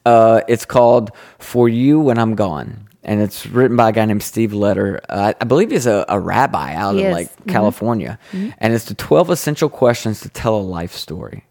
Uh, 0.06 0.40
it's 0.48 0.64
called 0.64 1.10
For 1.38 1.68
You 1.68 2.00
When 2.00 2.18
I'm 2.18 2.34
Gone. 2.34 2.88
And 3.02 3.20
it's 3.22 3.46
written 3.46 3.76
by 3.76 3.88
a 3.88 3.92
guy 3.92 4.04
named 4.04 4.22
Steve 4.22 4.50
Leder. 4.50 5.00
Uh, 5.08 5.32
I 5.40 5.44
believe 5.44 5.70
he's 5.70 5.86
a, 5.86 6.04
a 6.08 6.20
rabbi 6.20 6.74
out 6.74 6.94
He 6.96 7.00
in 7.00 7.06
is. 7.06 7.12
like 7.12 7.46
California. 7.46 8.18
And 8.32 8.74
it's 8.74 8.84
the 8.84 8.94
12 8.94 9.30
essential 9.30 9.68
questions 9.70 10.20
to 10.20 10.28
tell 10.28 10.56
a 10.56 10.60
life 10.60 10.92
story. 10.92 11.46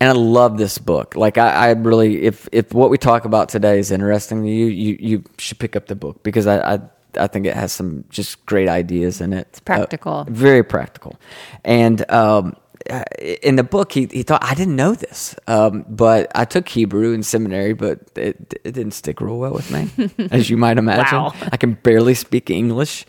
And 0.00 0.08
I 0.08 0.12
love 0.12 0.56
this 0.58 0.78
book. 0.78 1.16
Like 1.16 1.36
I, 1.38 1.48
I 1.50 1.70
really, 1.72 2.22
if 2.22 2.48
if 2.52 2.72
what 2.72 2.88
we 2.90 2.98
talk 2.98 3.24
about 3.24 3.48
today 3.48 3.80
is 3.80 3.90
interesting 3.90 4.44
to 4.44 4.48
you, 4.48 4.66
you 4.66 4.96
you 5.00 5.24
should 5.38 5.58
pick 5.58 5.74
up 5.74 5.86
the 5.86 5.96
book 5.96 6.22
because 6.22 6.46
I 6.46 6.74
I, 6.74 6.80
I 7.18 7.26
think 7.26 7.46
it 7.46 7.54
has 7.56 7.72
some 7.72 8.04
just 8.08 8.46
great 8.46 8.68
ideas 8.68 9.20
in 9.20 9.32
it. 9.32 9.48
It's 9.50 9.58
practical. 9.60 10.24
very 10.28 10.62
practical. 10.62 11.18
And 11.64 12.08
um, 12.12 12.54
uh, 12.90 13.04
in 13.42 13.56
the 13.56 13.64
book, 13.64 13.92
he 13.92 14.08
he 14.10 14.22
thought 14.22 14.42
I 14.42 14.54
didn't 14.54 14.76
know 14.76 14.94
this, 14.94 15.34
um, 15.46 15.84
but 15.88 16.30
I 16.34 16.44
took 16.44 16.68
Hebrew 16.68 17.12
in 17.12 17.22
seminary, 17.22 17.72
but 17.72 18.00
it 18.16 18.54
it 18.64 18.72
didn't 18.72 18.92
stick 18.92 19.20
real 19.20 19.38
well 19.38 19.52
with 19.52 19.70
me, 19.70 20.10
as 20.30 20.48
you 20.50 20.56
might 20.56 20.78
imagine. 20.78 21.18
Wow. 21.18 21.34
I 21.52 21.56
can 21.56 21.74
barely 21.74 22.14
speak 22.14 22.50
English, 22.50 23.04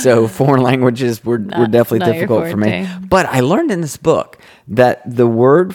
so 0.00 0.28
foreign 0.40 0.62
languages 0.62 1.24
were 1.24 1.38
were 1.38 1.66
definitely 1.66 2.12
difficult 2.12 2.48
for 2.48 2.56
me. 2.56 2.88
But 3.08 3.26
I 3.26 3.40
learned 3.40 3.70
in 3.70 3.80
this 3.80 3.96
book 3.96 4.38
that 4.68 5.02
the 5.04 5.26
word, 5.26 5.74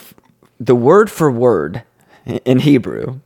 the 0.59 0.75
word 0.75 1.09
for 1.09 1.31
word 1.31 1.83
in 2.25 2.59
Hebrew 2.59 3.19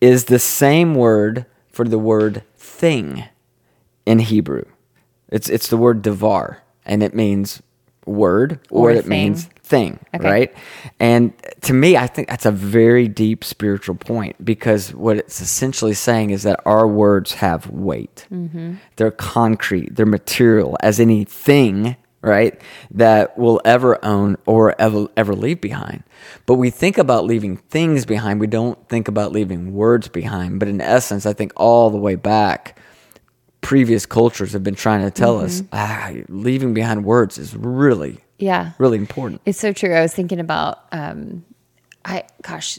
is 0.00 0.24
the 0.24 0.38
same 0.38 0.94
word 0.94 1.46
for 1.70 1.86
the 1.86 1.98
word 1.98 2.42
thing 2.56 3.24
in 4.06 4.18
Hebrew. 4.18 4.64
It's 5.28 5.48
it's 5.48 5.68
the 5.68 5.76
word 5.76 6.02
devar, 6.02 6.62
and 6.84 7.02
it 7.02 7.14
means 7.14 7.62
word 8.06 8.60
or, 8.70 8.90
Or 8.90 8.92
it 8.92 9.02
thing. 9.02 9.08
means 9.10 9.44
thing, 9.62 9.98
Okay. 10.14 10.28
right? 10.30 10.54
And 11.00 11.32
to 11.62 11.72
me, 11.72 11.96
I 11.96 12.06
think 12.06 12.28
that's 12.28 12.46
a 12.46 12.50
very 12.50 13.08
deep 13.08 13.44
spiritual 13.44 13.94
point 13.94 14.44
because 14.44 14.92
what 14.94 15.16
it's 15.16 15.40
essentially 15.40 15.94
saying 15.94 16.30
is 16.30 16.42
that 16.42 16.60
our 16.66 16.86
words 16.86 17.34
have 17.34 17.70
weight. 17.70 18.26
Mm-hmm. 18.32 18.74
They're 18.96 19.10
concrete, 19.10 19.94
they're 19.96 20.04
material, 20.06 20.76
as 20.80 21.00
anything, 21.00 21.96
right, 22.22 22.60
that 22.90 23.36
we'll 23.38 23.60
ever 23.64 24.04
own 24.04 24.36
or 24.46 24.74
ever, 24.80 25.08
ever 25.16 25.34
leave 25.34 25.60
behind. 25.60 26.02
But 26.46 26.54
we 26.54 26.70
think 26.70 26.98
about 26.98 27.24
leaving 27.24 27.56
things 27.56 28.04
behind, 28.04 28.40
we 28.40 28.46
don't 28.46 28.78
think 28.88 29.08
about 29.08 29.32
leaving 29.32 29.72
words 29.72 30.08
behind. 30.08 30.58
But 30.58 30.68
in 30.68 30.80
essence, 30.80 31.24
I 31.26 31.32
think 31.32 31.52
all 31.56 31.90
the 31.90 31.98
way 31.98 32.14
back, 32.16 32.78
previous 33.62 34.04
cultures 34.04 34.52
have 34.52 34.62
been 34.62 34.74
trying 34.74 35.00
to 35.02 35.10
tell 35.10 35.38
us 35.40 35.62
ah, 35.72 36.10
leaving 36.28 36.74
behind 36.74 37.04
words 37.04 37.38
is 37.38 37.56
really, 37.56 38.18
Yeah. 38.38 38.72
really 38.78 38.98
important. 38.98 39.40
It's 39.46 39.58
so 39.58 39.72
true. 39.72 39.94
I 39.94 40.02
was 40.02 40.12
thinking 40.12 40.40
about, 40.40 40.80
um, 40.92 41.44
I 42.04 42.24
gosh, 42.42 42.78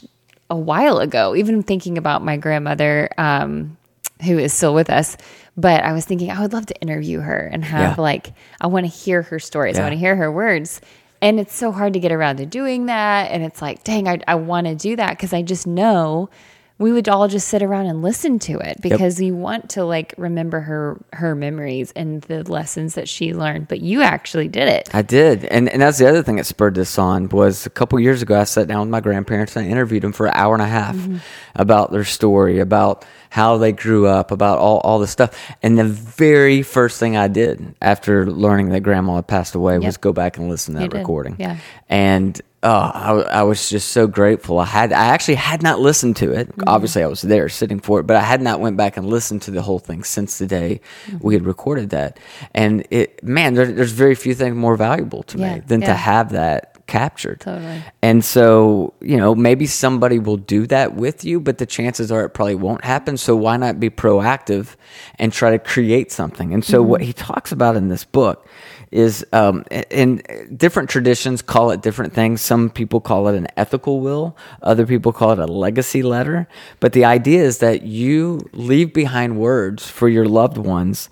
a 0.50 0.56
while 0.56 0.98
ago, 0.98 1.34
even 1.34 1.62
thinking 1.62 1.98
about 1.98 2.22
my 2.22 2.36
grandmother, 2.36 3.08
um, 3.18 3.76
who 4.24 4.38
is 4.38 4.52
still 4.52 4.74
with 4.74 4.90
us. 4.90 5.16
But 5.56 5.82
I 5.84 5.92
was 5.92 6.04
thinking 6.04 6.30
I 6.30 6.40
would 6.40 6.52
love 6.52 6.66
to 6.66 6.80
interview 6.80 7.20
her 7.20 7.48
and 7.52 7.64
have 7.64 7.96
Yeah. 7.96 8.02
like 8.02 8.32
I 8.60 8.66
want 8.66 8.84
to 8.84 8.92
hear 8.92 9.22
her 9.22 9.38
stories. 9.38 9.78
I 9.78 9.82
want 9.82 9.92
to 9.92 9.98
hear 9.98 10.16
her 10.16 10.30
words. 10.30 10.80
And 11.22 11.40
it's 11.40 11.54
so 11.54 11.72
hard 11.72 11.94
to 11.94 11.98
get 12.00 12.12
around 12.12 12.36
to 12.36 12.46
doing 12.46 12.86
that. 12.86 13.30
And 13.30 13.42
it's 13.42 13.62
like, 13.62 13.82
dang, 13.84 14.06
I, 14.06 14.18
I 14.28 14.34
want 14.34 14.66
to 14.66 14.74
do 14.74 14.96
that 14.96 15.10
because 15.10 15.32
I 15.32 15.40
just 15.42 15.66
know 15.66 16.28
we 16.76 16.90
would 16.90 17.08
all 17.08 17.28
just 17.28 17.46
sit 17.48 17.62
around 17.62 17.86
and 17.86 18.02
listen 18.02 18.40
to 18.40 18.58
it 18.58 18.80
because 18.80 19.20
you 19.20 19.34
want 19.36 19.70
to 19.70 19.84
like 19.84 20.12
remember 20.18 20.60
her 20.60 21.00
her 21.12 21.36
memories 21.36 21.92
and 21.94 22.22
the 22.22 22.42
lessons 22.50 22.94
that 22.94 23.08
she 23.08 23.32
learned. 23.32 23.68
But 23.68 23.80
you 23.80 24.02
actually 24.02 24.48
did 24.48 24.68
it. 24.68 24.92
I 24.92 25.02
did, 25.02 25.44
and 25.44 25.68
and 25.68 25.80
that's 25.80 25.98
the 25.98 26.08
other 26.08 26.22
thing 26.22 26.36
that 26.36 26.46
spurred 26.46 26.74
this 26.74 26.98
on 26.98 27.28
was 27.28 27.64
a 27.64 27.70
couple 27.70 28.00
years 28.00 28.22
ago. 28.22 28.40
I 28.40 28.44
sat 28.44 28.66
down 28.66 28.80
with 28.80 28.88
my 28.88 29.00
grandparents 29.00 29.54
and 29.54 29.66
I 29.66 29.70
interviewed 29.70 30.02
them 30.02 30.12
for 30.12 30.26
an 30.26 30.32
hour 30.34 30.52
and 30.52 30.62
a 30.62 30.66
half 30.66 30.96
mm-hmm. 30.96 31.18
about 31.54 31.92
their 31.92 32.04
story, 32.04 32.58
about 32.58 33.04
how 33.30 33.56
they 33.56 33.70
grew 33.70 34.08
up, 34.08 34.32
about 34.32 34.58
all 34.58 34.78
all 34.78 34.98
this 34.98 35.12
stuff. 35.12 35.54
And 35.62 35.78
the 35.78 35.84
very 35.84 36.62
first 36.62 36.98
thing 36.98 37.16
I 37.16 37.28
did 37.28 37.76
after 37.82 38.26
learning 38.26 38.70
that 38.70 38.80
grandma 38.80 39.16
had 39.16 39.28
passed 39.28 39.54
away 39.54 39.78
was 39.78 39.96
go 39.96 40.12
back 40.12 40.38
and 40.38 40.48
listen 40.48 40.74
to 40.74 40.80
that 40.80 40.92
recording. 40.92 41.36
yeah. 41.38 41.58
and 41.88 42.40
oh, 42.64 42.90
I, 42.94 43.40
I 43.40 43.42
was 43.44 43.68
just 43.70 43.90
so 43.92 44.06
grateful. 44.08 44.58
I 44.58 44.64
had 44.64 44.92
I 44.92 45.06
actually 45.06 45.36
had 45.36 45.62
not 45.62 45.78
listened 45.80 46.16
to 46.16 46.32
it. 46.32 46.50
Obviously, 46.66 47.02
I 47.02 47.06
was 47.06 47.22
there 47.22 47.48
sitting 47.48 47.78
for 47.80 48.00
it, 48.00 48.06
but 48.06 48.16
I 48.16 48.22
had 48.22 48.40
not 48.42 48.60
went 48.60 48.76
back 48.76 48.96
and 48.96 49.06
listened 49.06 49.42
to 49.42 49.50
the 49.52 49.62
whole 49.62 49.78
thing 49.78 50.02
since 50.04 50.38
the 50.38 50.46
day 50.46 50.80
we 51.20 51.34
had 51.34 51.46
recorded 51.46 51.90
that. 51.90 52.18
And 52.54 52.86
it, 52.90 53.22
man, 53.22 53.54
there, 53.54 53.66
there's 53.70 53.92
very 53.92 54.16
few 54.16 54.34
things 54.34 54.56
more 54.56 54.76
valuable 54.76 55.22
to 55.24 55.38
Yeah, 55.38 55.54
me 55.56 55.60
than 55.66 55.80
yeah. 55.82 55.88
to 55.88 55.94
have 55.94 56.32
that 56.32 56.70
captured. 56.86 57.40
Totally. 57.40 57.82
And 58.02 58.22
so, 58.24 58.92
you 59.00 59.16
know, 59.16 59.34
maybe 59.34 59.66
somebody 59.66 60.18
will 60.18 60.36
do 60.36 60.66
that 60.66 60.94
with 60.94 61.24
you, 61.24 61.40
but 61.40 61.56
the 61.58 61.66
chances 61.66 62.12
are 62.12 62.24
it 62.26 62.30
probably 62.30 62.56
won't 62.56 62.84
happen. 62.84 63.16
So 63.16 63.34
why 63.36 63.56
not 63.56 63.80
be 63.80 63.88
proactive 63.90 64.76
and 65.18 65.32
try 65.32 65.50
to 65.52 65.58
create 65.58 66.12
something? 66.12 66.52
And 66.52 66.62
so 66.64 66.82
what 66.82 67.00
Mm-hmm. 67.00 67.06
he 67.06 67.12
talks 67.14 67.52
about 67.52 67.76
in 67.76 67.88
this 67.88 68.04
book 68.04 68.46
is, 68.94 69.26
um, 69.32 69.64
and 69.90 70.22
different 70.56 70.88
traditions 70.88 71.42
call 71.42 71.72
it 71.72 71.82
different 71.82 72.12
things. 72.14 72.40
Some 72.40 72.70
people 72.70 73.00
call 73.00 73.26
it 73.28 73.34
an 73.36 73.48
ethical 73.56 74.00
will. 74.00 74.36
Other 74.62 74.86
people 74.86 75.12
call 75.12 75.32
it 75.32 75.38
a 75.40 75.46
legacy 75.46 76.02
letter. 76.04 76.46
But 76.78 76.92
the 76.92 77.04
idea 77.04 77.42
is 77.42 77.58
that 77.58 77.82
you 77.82 78.48
leave 78.52 78.94
behind 78.94 79.36
words 79.38 79.88
for 79.90 80.08
your 80.08 80.26
loved 80.26 80.58
ones 80.58 81.10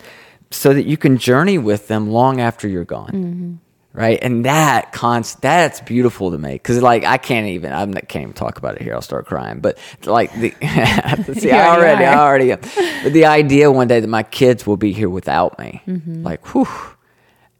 so 0.50 0.72
that 0.72 0.86
you 0.86 0.96
can 0.96 1.18
journey 1.18 1.58
with 1.58 1.88
them 1.88 2.08
long 2.10 2.40
after 2.40 2.68
you're 2.68 2.84
gone 2.84 3.60
right? 3.94 4.18
And 4.22 4.46
that 4.46 4.92
const 4.92 5.42
that's 5.42 5.80
beautiful 5.82 6.30
to 6.30 6.38
me 6.38 6.52
because 6.52 6.80
like 6.80 7.04
I 7.04 7.18
can't 7.18 7.48
even 7.48 7.72
I 7.72 7.84
can't 8.00 8.22
even 8.22 8.32
talk 8.32 8.56
about 8.58 8.76
it 8.76 8.82
here. 8.82 8.94
I'll 8.94 9.02
start 9.02 9.26
crying. 9.26 9.60
But 9.60 9.76
like 10.06 10.32
the 10.34 10.50
see, 11.34 11.50
I 11.50 11.68
already 11.74 12.04
already, 12.06 12.52
I 12.52 12.54
already. 12.54 13.02
But 13.02 13.12
the 13.12 13.26
idea 13.26 13.70
one 13.70 13.88
day 13.88 14.00
that 14.00 14.08
my 14.08 14.22
kids 14.22 14.66
will 14.66 14.78
be 14.78 14.92
here 14.92 15.10
without 15.10 15.58
me, 15.58 15.82
Mm-hmm. 15.86 16.22
like 16.22 16.46
whew. 16.54 16.66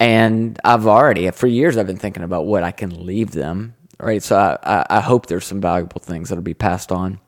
And 0.03 0.59
I've 0.65 0.87
already 0.89 1.31
for 1.33 1.49
years 1.49 1.79
I've 1.79 1.89
been 1.89 1.99
thinking 1.99 2.25
about 2.25 2.47
what 2.47 2.65
I 2.65 2.73
can 2.73 3.07
leave 3.07 3.33
them, 3.33 3.77
right? 4.01 4.23
So 4.23 4.37
I, 4.39 4.87
I, 4.91 4.99
hope 5.03 5.27
there's 5.27 5.47
some 5.47 5.63
valuable 5.63 6.01
things 6.01 6.31
that'll 6.31 6.43
be 6.45 6.55
passed 6.55 6.93
on. 6.93 7.21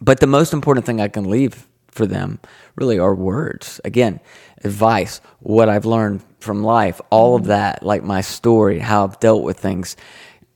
But 0.00 0.20
the 0.20 0.28
most 0.28 0.52
important 0.54 0.86
thing 0.86 1.00
I 1.00 1.08
can 1.08 1.30
leave 1.30 1.68
for 1.88 2.06
them 2.06 2.40
really 2.76 2.98
are 2.98 3.14
words. 3.14 3.80
Again, 3.84 4.20
advice, 4.64 5.20
what 5.40 5.70
I've 5.70 5.86
learned 5.86 6.22
from 6.40 6.64
life, 6.64 7.00
all 7.10 7.36
Mm-hmm. 7.36 7.44
of 7.44 7.48
that, 7.48 7.84
like 7.84 8.04
my 8.04 8.22
story, 8.22 8.80
how 8.80 9.04
I've 9.04 9.20
dealt 9.20 9.44
with 9.44 9.60
things, 9.60 9.96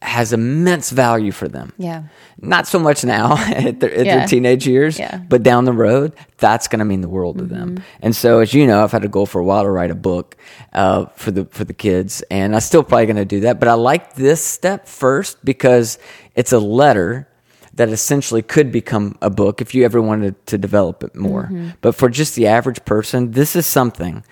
has 0.03 0.33
immense 0.33 0.91
value 0.91 1.33
for 1.33 1.49
them. 1.49 1.73
Yeah. 1.79 2.05
Not 2.41 2.67
so 2.67 2.79
much 2.79 3.03
now 3.05 3.37
at, 3.49 3.81
their, 3.81 3.93
at 3.93 4.07
Yeah. 4.07 4.19
their 4.19 4.27
teenage 4.29 4.67
years, 4.67 4.99
Yeah. 4.99 5.13
Mm-hmm. 5.17 5.29
but 5.29 5.43
down 5.43 5.65
the 5.65 5.73
road, 5.73 6.13
that's 6.37 6.69
going 6.69 6.81
to 6.81 6.85
mean 6.85 7.01
the 7.01 7.09
world 7.09 7.39
to 7.39 7.45
them. 7.45 7.83
And 8.03 8.15
so, 8.15 8.41
as 8.41 8.53
you 8.53 8.67
know, 8.67 8.85
I've 8.85 8.93
had 8.93 9.05
a 9.05 9.09
goal 9.09 9.25
for 9.27 9.41
a 9.41 9.45
while 9.45 9.63
to 9.65 9.71
write 9.71 9.91
a 9.91 9.95
book 9.97 10.37
uh, 10.75 11.07
for 11.17 11.31
the 11.31 11.47
for 11.47 11.65
the 11.65 11.73
kids, 11.75 12.23
and 12.31 12.55
I'm 12.55 12.61
still 12.61 12.83
probably 12.83 13.07
going 13.07 13.17
to 13.17 13.25
do 13.25 13.41
that. 13.41 13.59
But 13.59 13.69
I 13.69 13.73
like 13.75 14.15
this 14.15 14.43
step 14.45 14.87
first 14.87 15.43
because 15.45 15.99
it's 16.35 16.53
a 16.53 16.59
letter 16.61 17.27
that 17.75 17.89
essentially 17.89 18.43
could 18.43 18.71
become 18.73 19.17
a 19.23 19.31
book 19.31 19.61
if 19.61 19.75
you 19.75 19.85
ever 19.85 20.01
wanted 20.01 20.35
to 20.47 20.59
develop 20.59 21.03
it 21.05 21.15
more. 21.17 21.45
Mm-hmm. 21.45 21.69
But 21.81 21.95
for 21.95 22.09
just 22.11 22.35
the 22.35 22.47
average 22.47 22.85
person, 22.85 23.33
this 23.33 23.57
is 23.57 23.67
something 23.67 24.25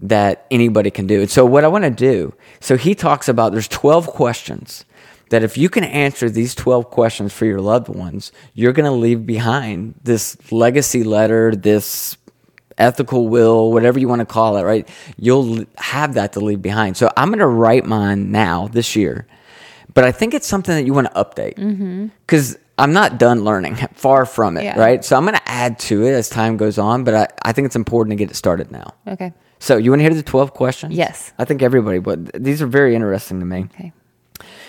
that 0.00 0.46
anybody 0.50 0.90
can 0.90 1.06
do. 1.06 1.20
And 1.20 1.30
so 1.30 1.44
what 1.46 1.64
I 1.64 1.68
want 1.68 1.84
to 1.84 1.90
do, 1.90 2.34
so 2.60 2.76
he 2.76 2.94
talks 2.94 3.28
about 3.28 3.52
there's 3.52 3.68
12 3.68 4.08
questions 4.08 4.84
that 5.32 5.42
if 5.42 5.56
you 5.56 5.70
can 5.70 5.82
answer 5.82 6.28
these 6.28 6.54
12 6.54 6.90
questions 6.90 7.32
for 7.32 7.46
your 7.46 7.60
loved 7.60 7.88
ones, 7.88 8.32
you're 8.52 8.74
going 8.74 8.84
to 8.84 8.92
leave 8.92 9.24
behind 9.24 9.94
this 10.04 10.36
legacy 10.52 11.02
letter, 11.02 11.56
this 11.56 12.18
ethical 12.76 13.28
will, 13.28 13.72
whatever 13.72 13.98
you 13.98 14.08
want 14.08 14.20
to 14.20 14.26
call 14.26 14.58
it, 14.58 14.62
right? 14.62 14.86
You'll 15.16 15.64
have 15.78 16.12
that 16.14 16.34
to 16.34 16.40
leave 16.40 16.60
behind. 16.60 16.98
So 16.98 17.10
I'm 17.16 17.28
going 17.30 17.38
to 17.38 17.46
write 17.46 17.86
mine 17.86 18.30
now 18.30 18.68
this 18.68 18.94
year. 18.94 19.26
But 19.94 20.04
I 20.04 20.12
think 20.12 20.34
it's 20.34 20.46
something 20.46 20.74
that 20.74 20.84
you 20.84 20.92
want 20.92 21.06
to 21.06 21.14
update 21.14 21.54
mm-hmm. 21.54 22.08
because 22.26 22.58
I'm 22.76 22.92
not 22.92 23.16
done 23.18 23.42
learning, 23.42 23.76
far 23.94 24.26
from 24.26 24.58
it, 24.58 24.64
Yeah. 24.64 24.78
right? 24.78 25.02
So 25.02 25.16
I'm 25.16 25.24
going 25.24 25.34
to 25.36 25.48
add 25.48 25.78
to 25.80 26.04
it 26.04 26.12
as 26.12 26.28
time 26.28 26.58
goes 26.58 26.76
on, 26.76 27.04
but 27.04 27.14
I, 27.14 27.28
I 27.42 27.52
think 27.52 27.64
it's 27.64 27.76
important 27.76 28.12
to 28.12 28.16
get 28.16 28.30
it 28.30 28.34
started 28.34 28.70
now. 28.70 28.92
Okay. 29.08 29.32
So 29.60 29.78
you 29.78 29.92
want 29.92 30.00
to 30.00 30.04
hear 30.04 30.14
the 30.14 30.22
12 30.22 30.52
questions? 30.52 30.94
Yes. 30.94 31.32
I 31.38 31.46
think 31.46 31.62
everybody 31.62 32.00
would. 32.00 32.32
These 32.34 32.60
are 32.60 32.66
very 32.66 32.94
interesting 32.94 33.40
to 33.40 33.46
me. 33.46 33.64
Okay. 33.72 33.92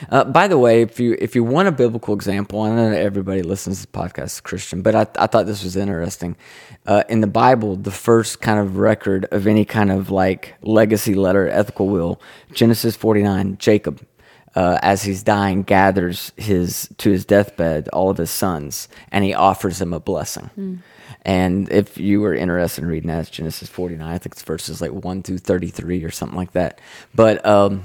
Uh, 0.09 0.23
by 0.23 0.47
the 0.47 0.57
way, 0.57 0.81
if 0.81 0.99
you 0.99 1.15
if 1.19 1.35
you 1.35 1.43
want 1.43 1.67
a 1.67 1.71
biblical 1.71 2.13
example, 2.13 2.61
I 2.61 2.69
know 2.75 2.91
everybody 2.91 3.41
listens 3.41 3.77
to 3.77 3.87
this 3.87 3.91
podcast 3.91 4.43
Christian, 4.43 4.81
but 4.81 4.95
I, 4.95 5.07
I 5.17 5.27
thought 5.27 5.45
this 5.45 5.63
was 5.63 5.75
interesting. 5.75 6.35
Uh, 6.85 7.03
in 7.09 7.21
the 7.21 7.27
Bible, 7.27 7.75
the 7.75 7.91
first 7.91 8.41
kind 8.41 8.59
of 8.59 8.77
record 8.77 9.25
of 9.31 9.47
any 9.47 9.65
kind 9.65 9.91
of 9.91 10.09
like 10.09 10.55
legacy 10.61 11.13
letter, 11.13 11.47
ethical 11.47 11.87
will, 11.87 12.21
Genesis 12.53 12.95
forty 12.95 13.23
nine, 13.23 13.57
Jacob, 13.57 14.05
uh, 14.55 14.79
as 14.81 15.03
he's 15.03 15.23
dying, 15.23 15.63
gathers 15.63 16.31
his 16.35 16.89
to 16.97 17.11
his 17.11 17.25
deathbed 17.25 17.87
all 17.89 18.09
of 18.09 18.17
his 18.17 18.31
sons, 18.31 18.87
and 19.11 19.23
he 19.23 19.33
offers 19.33 19.79
them 19.79 19.93
a 19.93 19.99
blessing. 19.99 20.49
And 21.25 21.71
if 21.71 21.97
you 21.97 22.19
were 22.19 22.33
interested 22.33 22.83
in 22.83 22.89
reading 22.89 23.07
that, 23.07 23.21
it's 23.21 23.29
Genesis 23.29 23.69
forty 23.69 23.95
nine. 23.95 24.13
I 24.13 24.17
think 24.17 24.33
it's 24.33 24.43
verses 24.43 24.81
like 24.81 24.91
one 24.91 25.23
through 25.23 25.37
thirty 25.37 25.69
three 25.69 26.03
or 26.03 26.11
something 26.11 26.37
like 26.37 26.51
that. 26.51 26.81
But 27.15 27.45
um, 27.45 27.83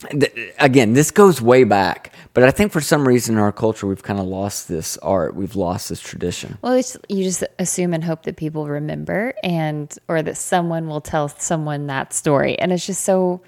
th- 0.00 0.54
again, 0.58 0.92
this 0.92 1.10
goes 1.10 1.40
way 1.40 1.64
back, 1.64 2.12
but 2.34 2.44
I 2.44 2.50
think 2.50 2.72
for 2.72 2.80
some 2.80 3.06
reason 3.06 3.36
in 3.36 3.40
our 3.40 3.52
culture 3.52 3.86
we've 3.86 4.02
kind 4.02 4.20
of 4.20 4.26
lost 4.26 4.68
this 4.68 4.98
art. 4.98 5.34
We've 5.34 5.56
lost 5.56 5.88
this 5.88 6.00
tradition. 6.00 6.58
Well, 6.62 6.74
it's, 6.74 6.96
you 7.08 7.24
just 7.24 7.44
assume 7.58 7.94
and 7.94 8.04
hope 8.04 8.24
that 8.24 8.36
people 8.36 8.68
remember 8.68 9.32
and 9.42 9.94
or 10.08 10.22
that 10.22 10.36
someone 10.36 10.88
will 10.88 11.00
tell 11.00 11.28
someone 11.28 11.86
that 11.86 12.12
story. 12.12 12.58
And 12.58 12.72
it's 12.72 12.86
just 12.86 13.04
so 13.04 13.40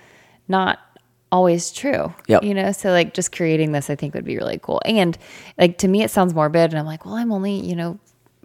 not 0.49 0.79
always 1.31 1.71
true. 1.71 2.15
Yep. 2.29 2.43
You 2.43 2.55
know, 2.55 2.73
so 2.73 2.91
like 2.91 3.13
just 3.13 3.33
creating 3.33 3.73
this 3.73 3.91
I 3.91 3.95
think 3.95 4.15
would 4.15 4.25
be 4.25 4.37
really 4.37 4.59
cool. 4.63 4.81
And 4.85 5.19
like 5.59 5.79
to 5.79 5.89
me 5.89 6.03
it 6.03 6.11
sounds 6.11 6.33
morbid 6.33 6.71
and 6.71 6.79
I'm 6.79 6.87
like, 6.87 7.05
well, 7.05 7.15
I'm 7.15 7.33
only, 7.33 7.61
you 7.61 7.77
know, 7.77 7.99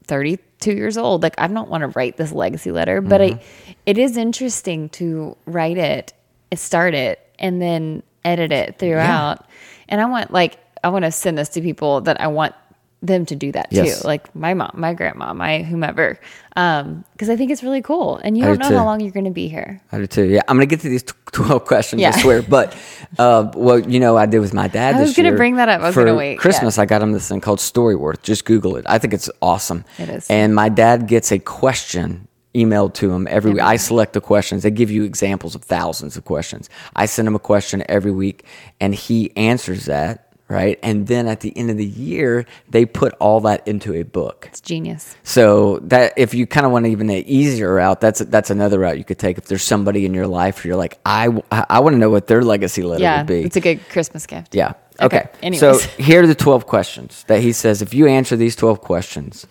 32 0.05 0.73
years 0.73 0.97
old. 0.97 1.23
Like 1.23 1.35
I 1.37 1.47
don't 1.47 1.69
want 1.69 1.81
to 1.81 1.87
write 1.87 2.17
this 2.17 2.33
legacy 2.33 2.71
letter, 2.71 2.99
but 2.99 3.21
mm-hmm. 3.21 3.39
I 3.39 3.75
it 3.85 3.97
is 3.97 4.17
interesting 4.17 4.89
to 4.89 5.37
write 5.45 5.77
it, 5.77 6.11
start 6.55 6.93
it 6.93 7.23
and 7.43 7.61
then 7.61 8.01
edit 8.25 8.51
it 8.51 8.79
throughout. 8.79 9.45
And 9.87 10.01
I 10.01 10.05
want 10.05 10.31
like 10.33 10.57
I 10.83 10.89
want 10.89 11.05
to 11.05 11.11
send 11.11 11.37
this 11.37 11.49
to 11.49 11.61
people 11.61 12.01
that 12.01 12.19
I 12.19 12.27
want 12.27 12.55
them 13.01 13.25
to 13.25 13.35
do 13.35 13.51
that 13.51 13.67
Yes. 13.69 14.01
too. 14.01 14.07
Like 14.07 14.33
my 14.33 14.53
mom, 14.53 14.71
my 14.75 14.93
grandma, 14.93 15.33
my 15.33 15.61
whomever. 15.63 16.17
Um, 16.55 17.03
because 17.11 17.29
I 17.29 17.35
think 17.35 17.51
it's 17.51 17.61
really 17.61 17.81
cool. 17.81 18.15
And 18.23 18.37
you 18.37 18.45
I 18.45 18.47
don't 18.47 18.55
do 18.55 18.63
know 18.63 18.69
too. 18.69 18.77
how 18.77 18.85
long 18.85 19.01
you're 19.01 19.11
going 19.11 19.25
to 19.25 19.31
be 19.31 19.49
here. 19.49 19.81
I 19.91 19.97
do 19.97 20.07
too. 20.07 20.23
Yeah, 20.23 20.39
I'm 20.47 20.55
gonna 20.55 20.67
get 20.67 20.79
to 20.81 20.89
these 20.89 21.03
t- 21.03 21.11
twelve 21.33 21.65
questions. 21.65 22.01
Yeah. 22.01 22.13
I 22.15 22.21
swear. 22.21 22.41
But 22.41 22.77
uh, 23.19 23.51
well, 23.55 23.79
you 23.79 23.99
know, 23.99 24.15
I 24.15 24.25
did 24.25 24.39
with 24.39 24.53
my 24.53 24.69
dad. 24.69 24.95
I 24.95 25.01
was 25.01 25.15
gonna 25.17 25.33
bring 25.35 25.57
that 25.57 25.67
up. 25.67 25.81
I 25.81 25.87
was 25.87 25.95
gonna 25.95 26.15
wait. 26.15 26.39
Christmas, 26.39 26.79
I 26.79 26.85
got 26.85 27.01
him 27.01 27.11
this 27.11 27.27
thing 27.27 27.41
called 27.41 27.59
Storyworth. 27.59 28.21
Just 28.23 28.45
Google 28.45 28.77
it. 28.77 28.85
I 28.87 28.99
think 28.99 29.13
it's 29.13 29.29
awesome. 29.41 29.83
It 29.99 30.07
is. 30.07 30.29
And 30.29 30.55
my 30.55 30.69
dad 30.69 31.07
gets 31.07 31.31
a 31.33 31.39
question 31.39 32.27
emailed 32.55 32.93
to 32.95 33.07
them 33.09 33.27
every 33.29 33.51
week. 33.51 33.61
I 33.61 33.77
select 33.77 34.13
the 34.13 34.21
questions. 34.21 34.63
They 34.63 34.71
give 34.71 34.91
you 34.91 35.03
examples 35.03 35.55
of 35.55 35.63
thousands 35.63 36.17
of 36.17 36.25
questions. 36.25 36.69
I 36.95 37.05
send 37.05 37.27
him 37.27 37.35
a 37.35 37.39
question 37.39 37.83
every 37.89 38.11
week, 38.11 38.45
and 38.79 38.93
he 38.93 39.35
answers 39.35 39.85
that 39.85 40.29
right? 40.49 40.77
And 40.83 41.07
then 41.07 41.27
at 41.27 41.39
the 41.39 41.55
end 41.57 41.71
of 41.71 41.77
the 41.77 41.85
year, 41.85 42.45
they 42.69 42.85
put 42.85 43.13
all 43.19 43.39
that 43.41 43.67
into 43.67 43.93
a 43.93 44.03
book. 44.03 44.47
It's 44.51 44.61
genius. 44.61 45.15
So 45.23 45.79
that 45.83 46.13
if 46.17 46.33
you 46.33 46.45
kind 46.45 46.65
of 46.65 46.71
want 46.71 46.85
even 46.85 47.09
an 47.09 47.23
easier 47.25 47.73
route, 47.73 47.99
that's 48.01 48.19
that's 48.19 48.49
another 48.49 48.79
route 48.79 48.97
you 48.97 49.03
could 49.03 49.17
take. 49.19 49.37
If 49.37 49.45
there's 49.45 49.63
somebody 49.63 50.05
in 50.05 50.13
your 50.13 50.27
life, 50.27 50.63
you're 50.65 50.75
like, 50.75 50.99
I 51.05 51.29
I 51.51 51.79
want 51.79 51.93
to 51.95 51.97
know 51.97 52.09
what 52.09 52.27
their 52.27 52.43
legacy 52.43 52.83
letter 52.83 53.01
Yeah, 53.01 53.19
would 53.19 53.27
be. 53.27 53.41
it's 53.41 53.55
a 53.55 53.61
good 53.61 53.79
Christmas 53.89 54.25
gift. 54.27 54.53
yeah. 54.53 54.73
Okay, 55.01 55.21
Okay. 55.21 55.29
anyways. 55.41 55.59
So 55.81 55.87
here 55.97 56.21
are 56.21 56.27
the 56.27 56.35
12 56.35 56.67
questions 56.67 57.23
that 57.27 57.41
he 57.41 57.51
says. 57.51 57.81
If 57.81 57.93
you 57.95 58.05
answer 58.07 58.35
these 58.35 58.55
12 58.55 58.79
questions 58.81 59.47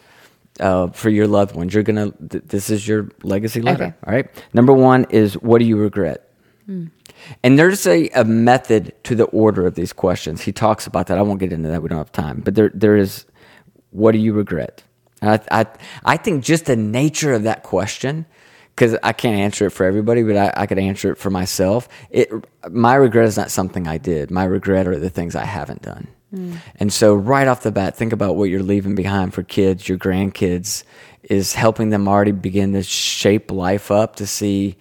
uh, 0.61 0.89
for 0.89 1.11
your 1.11 1.27
loved 1.27 1.55
ones, 1.55 1.75
you're 1.75 1.83
gonna. 1.83 2.13
Th- 2.29 2.45
this 2.47 2.71
is 2.71 2.87
your 2.87 3.09
legacy 3.23 3.63
letter. 3.63 3.85
Okay. 3.85 3.95
All 4.07 4.13
right. 4.13 4.29
Number 4.53 4.73
one 4.73 5.07
is 5.11 5.35
what 5.35 5.59
do 5.59 5.65
you 5.65 5.77
regret? 5.77 6.29
And 7.43 7.59
there's 7.59 7.87
a, 7.87 8.09
a 8.11 8.25
method 8.25 8.95
to 9.05 9.15
the 9.15 9.25
order 9.25 9.67
of 9.67 9.75
these 9.75 9.93
questions. 9.93 10.43
He 10.43 10.53
talks 10.53 10.87
about 10.87 11.09
that. 11.09 11.19
I 11.19 11.23
won't 11.23 11.41
get 11.41 11.53
into 11.53 11.69
that. 11.69 11.83
We 11.83 11.89
don't 11.89 11.99
have 11.99 12.13
time. 12.13 12.41
But 12.41 12.55
there, 12.55 12.71
there 12.73 12.97
is, 12.97 13.27
what 13.91 14.13
do 14.13 14.19
you 14.19 14.33
regret? 14.33 14.83
I, 15.21 15.41
I, 15.51 15.67
I 16.05 16.17
think 16.17 16.45
just 16.45 16.67
the 16.67 16.77
nature 16.77 17.33
of 17.33 17.43
that 17.43 17.63
question, 17.63 18.27
because 18.75 18.97
I 19.03 19.13
can't 19.13 19.37
answer 19.37 19.67
it 19.67 19.71
for 19.71 19.85
everybody, 19.85 20.23
but 20.23 20.37
I, 20.37 20.53
I 20.63 20.67
could 20.67 20.79
answer 20.79 21.13
it 21.13 21.19
for 21.19 21.31
myself. 21.31 21.89
It, 22.11 22.31
my 22.71 22.95
regret 22.95 23.27
is 23.27 23.37
not 23.37 23.51
something 23.51 23.87
I 23.87 23.99
did. 23.99 24.31
My 24.31 24.45
regret 24.45 24.89
are 24.89 24.99
the 24.99 25.11
things 25.11 25.37
I 25.37 25.45
haven't 25.45 25.83
done. 25.83 26.09
Mm. 26.35 26.57
And 26.77 26.93
so, 26.93 27.15
right 27.15 27.47
off 27.47 27.63
the 27.63 27.73
bat, 27.73 27.97
think 27.97 28.13
about 28.13 28.37
what 28.37 28.45
you're 28.45 28.63
leaving 28.63 28.95
behind 28.95 29.35
for 29.35 29.43
kids, 29.43 29.89
your 29.89 29.99
grandkids, 29.99 30.85
is 31.25 31.55
helping 31.55 31.91
them 31.91 32.09
already 32.09 32.33
begin 32.33 32.73
to 32.73 32.83
shape 32.83 33.51
life 33.51 33.91
up 33.91 34.17
to 34.17 34.27
see 34.27 34.77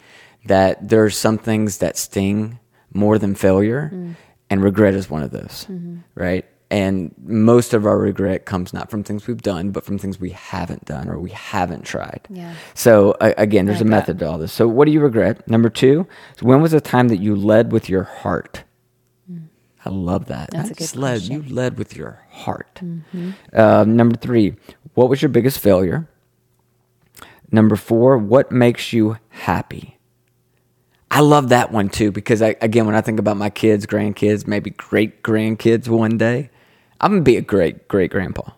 that 0.46 0.88
there's 0.88 1.18
some 1.18 1.38
things 1.38 1.78
that 1.80 1.98
sting 1.98 2.60
more 2.94 3.18
than 3.20 3.36
failure, 3.36 3.92
mm. 3.94 4.16
and 4.50 4.64
regret 4.64 4.94
is 4.94 5.10
one 5.10 5.24
of 5.24 5.32
those, 5.32 5.66
mm-hmm. 5.70 5.98
right? 6.16 6.46
And 6.72 7.14
most 7.26 7.74
of 7.74 7.86
our 7.86 7.98
regret 7.98 8.46
comes 8.46 8.74
not 8.74 8.90
from 8.90 9.04
things 9.04 9.28
we've 9.28 9.42
done, 9.42 9.72
but 9.72 9.84
from 9.84 9.98
things 9.98 10.22
we 10.22 10.30
haven't 10.30 10.86
done 10.86 11.10
or 11.10 11.20
we 11.20 11.32
haven't 11.32 11.84
tried. 11.84 12.22
Yeah. 12.30 12.54
So 12.76 13.14
a- 13.20 13.34
again, 13.38 13.66
there's 13.66 13.82
a 13.82 13.84
Like 13.84 13.90
that. 13.90 13.98
method 13.98 14.20
to 14.20 14.30
all 14.30 14.38
this. 14.38 14.54
So 14.54 14.70
what 14.70 14.86
do 14.86 14.92
you 14.92 15.02
regret? 15.02 15.46
Number 15.50 15.70
two, 15.70 16.08
when 16.40 16.62
was 16.62 16.72
the 16.72 16.80
time 16.80 17.10
that 17.10 17.20
you 17.20 17.36
led 17.36 17.74
with 17.74 17.90
your 17.90 18.04
heart? 18.04 18.64
I 19.84 19.90
love 19.90 20.26
that. 20.28 20.52
That's 20.52 20.54
Not 20.54 20.66
a 20.66 20.74
good 20.74 20.78
just 20.78 20.96
led, 20.96 21.22
you 21.24 21.42
led 21.44 21.78
with 21.78 21.96
your 21.96 22.20
heart. 22.30 22.82
Um, 23.54 23.96
number 23.96 24.16
three, 24.16 24.56
what 24.94 25.10
was 25.10 25.22
your 25.22 25.30
biggest 25.30 25.60
failure? 25.60 26.08
Number 27.52 27.76
four, 27.76 28.18
what 28.18 28.52
makes 28.52 28.94
you 28.94 29.18
happy? 29.30 29.98
I 31.10 31.20
love 31.20 31.50
that 31.50 31.72
one 31.72 31.90
too 31.90 32.12
because 32.12 32.42
I, 32.42 32.56
again, 32.62 32.86
when 32.86 32.96
I 32.96 33.02
think 33.02 33.20
about 33.20 33.36
my 33.36 33.50
kids, 33.50 33.86
grandkids, 33.86 34.48
maybe 34.48 34.70
great 34.70 35.24
grandkids 35.24 35.90
one 35.90 36.18
day, 36.18 36.50
I'm 37.02 37.12
gonna 37.12 37.22
be 37.24 37.36
a 37.36 37.42
great 37.42 37.88
great 37.90 38.12
grandpa. 38.12 38.52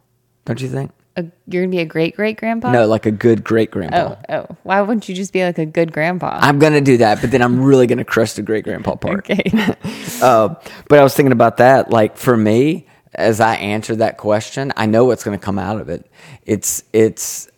Don't 0.45 0.61
you 0.61 0.69
think? 0.69 0.91
A, 1.15 1.25
you're 1.47 1.63
gonna 1.63 1.71
be 1.71 1.79
a 1.79 1.85
great 1.85 2.15
great 2.15 2.37
grandpa. 2.37 2.71
No, 2.71 2.87
like 2.87 3.05
a 3.05 3.11
good 3.11 3.43
great 3.43 3.69
grandpa. 3.69 4.15
Oh, 4.29 4.35
oh. 4.35 4.57
Why 4.63 4.81
wouldn't 4.81 5.07
you 5.07 5.13
just 5.13 5.31
be 5.31 5.43
like 5.43 5.59
a 5.59 5.65
good 5.65 5.91
grandpa? 5.93 6.39
I'm 6.41 6.57
gonna 6.57 6.81
do 6.81 6.97
that, 6.97 7.21
but 7.21 7.29
then 7.29 7.41
I'm 7.41 7.63
really 7.63 7.85
gonna 7.85 8.05
crush 8.05 8.33
the 8.33 8.41
great 8.41 8.63
grandpa 8.63 8.95
part. 8.95 9.29
okay. 9.29 9.43
Uh, 10.21 10.55
but 10.87 10.99
I 10.99 11.03
was 11.03 11.13
thinking 11.13 11.33
about 11.33 11.57
that. 11.57 11.89
Like 11.89 12.15
for 12.15 12.37
me, 12.37 12.87
as 13.13 13.41
I 13.41 13.55
answer 13.55 13.95
that 13.97 14.17
question, 14.17 14.71
I 14.77 14.85
know 14.85 15.03
what's 15.03 15.23
to 15.37 15.43
come 15.43 15.59
out 15.59 15.81
of 15.81 15.89
it. 15.89 16.09
It's 16.45 16.83
it's. 16.93 17.49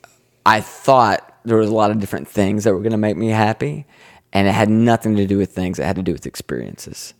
I 0.45 0.61
thought 0.61 1.31
there 1.43 1.57
was 1.57 1.69
a 1.69 1.73
lot 1.73 1.91
of 1.91 1.99
different 1.99 2.27
things 2.27 2.63
that 2.63 2.73
were 2.73 2.81
to 2.91 2.97
make 2.97 3.17
me 3.17 3.29
happy, 3.29 3.85
and 4.35 4.49
it 4.49 4.51
had 4.53 4.69
nothing 4.69 5.15
to 5.15 5.25
do 5.25 5.37
with 5.37 5.53
things. 5.53 5.79
It 5.79 5.85
had 5.85 5.95
to 5.95 6.03
do 6.03 6.11
with 6.11 6.25
experiences. 6.25 7.13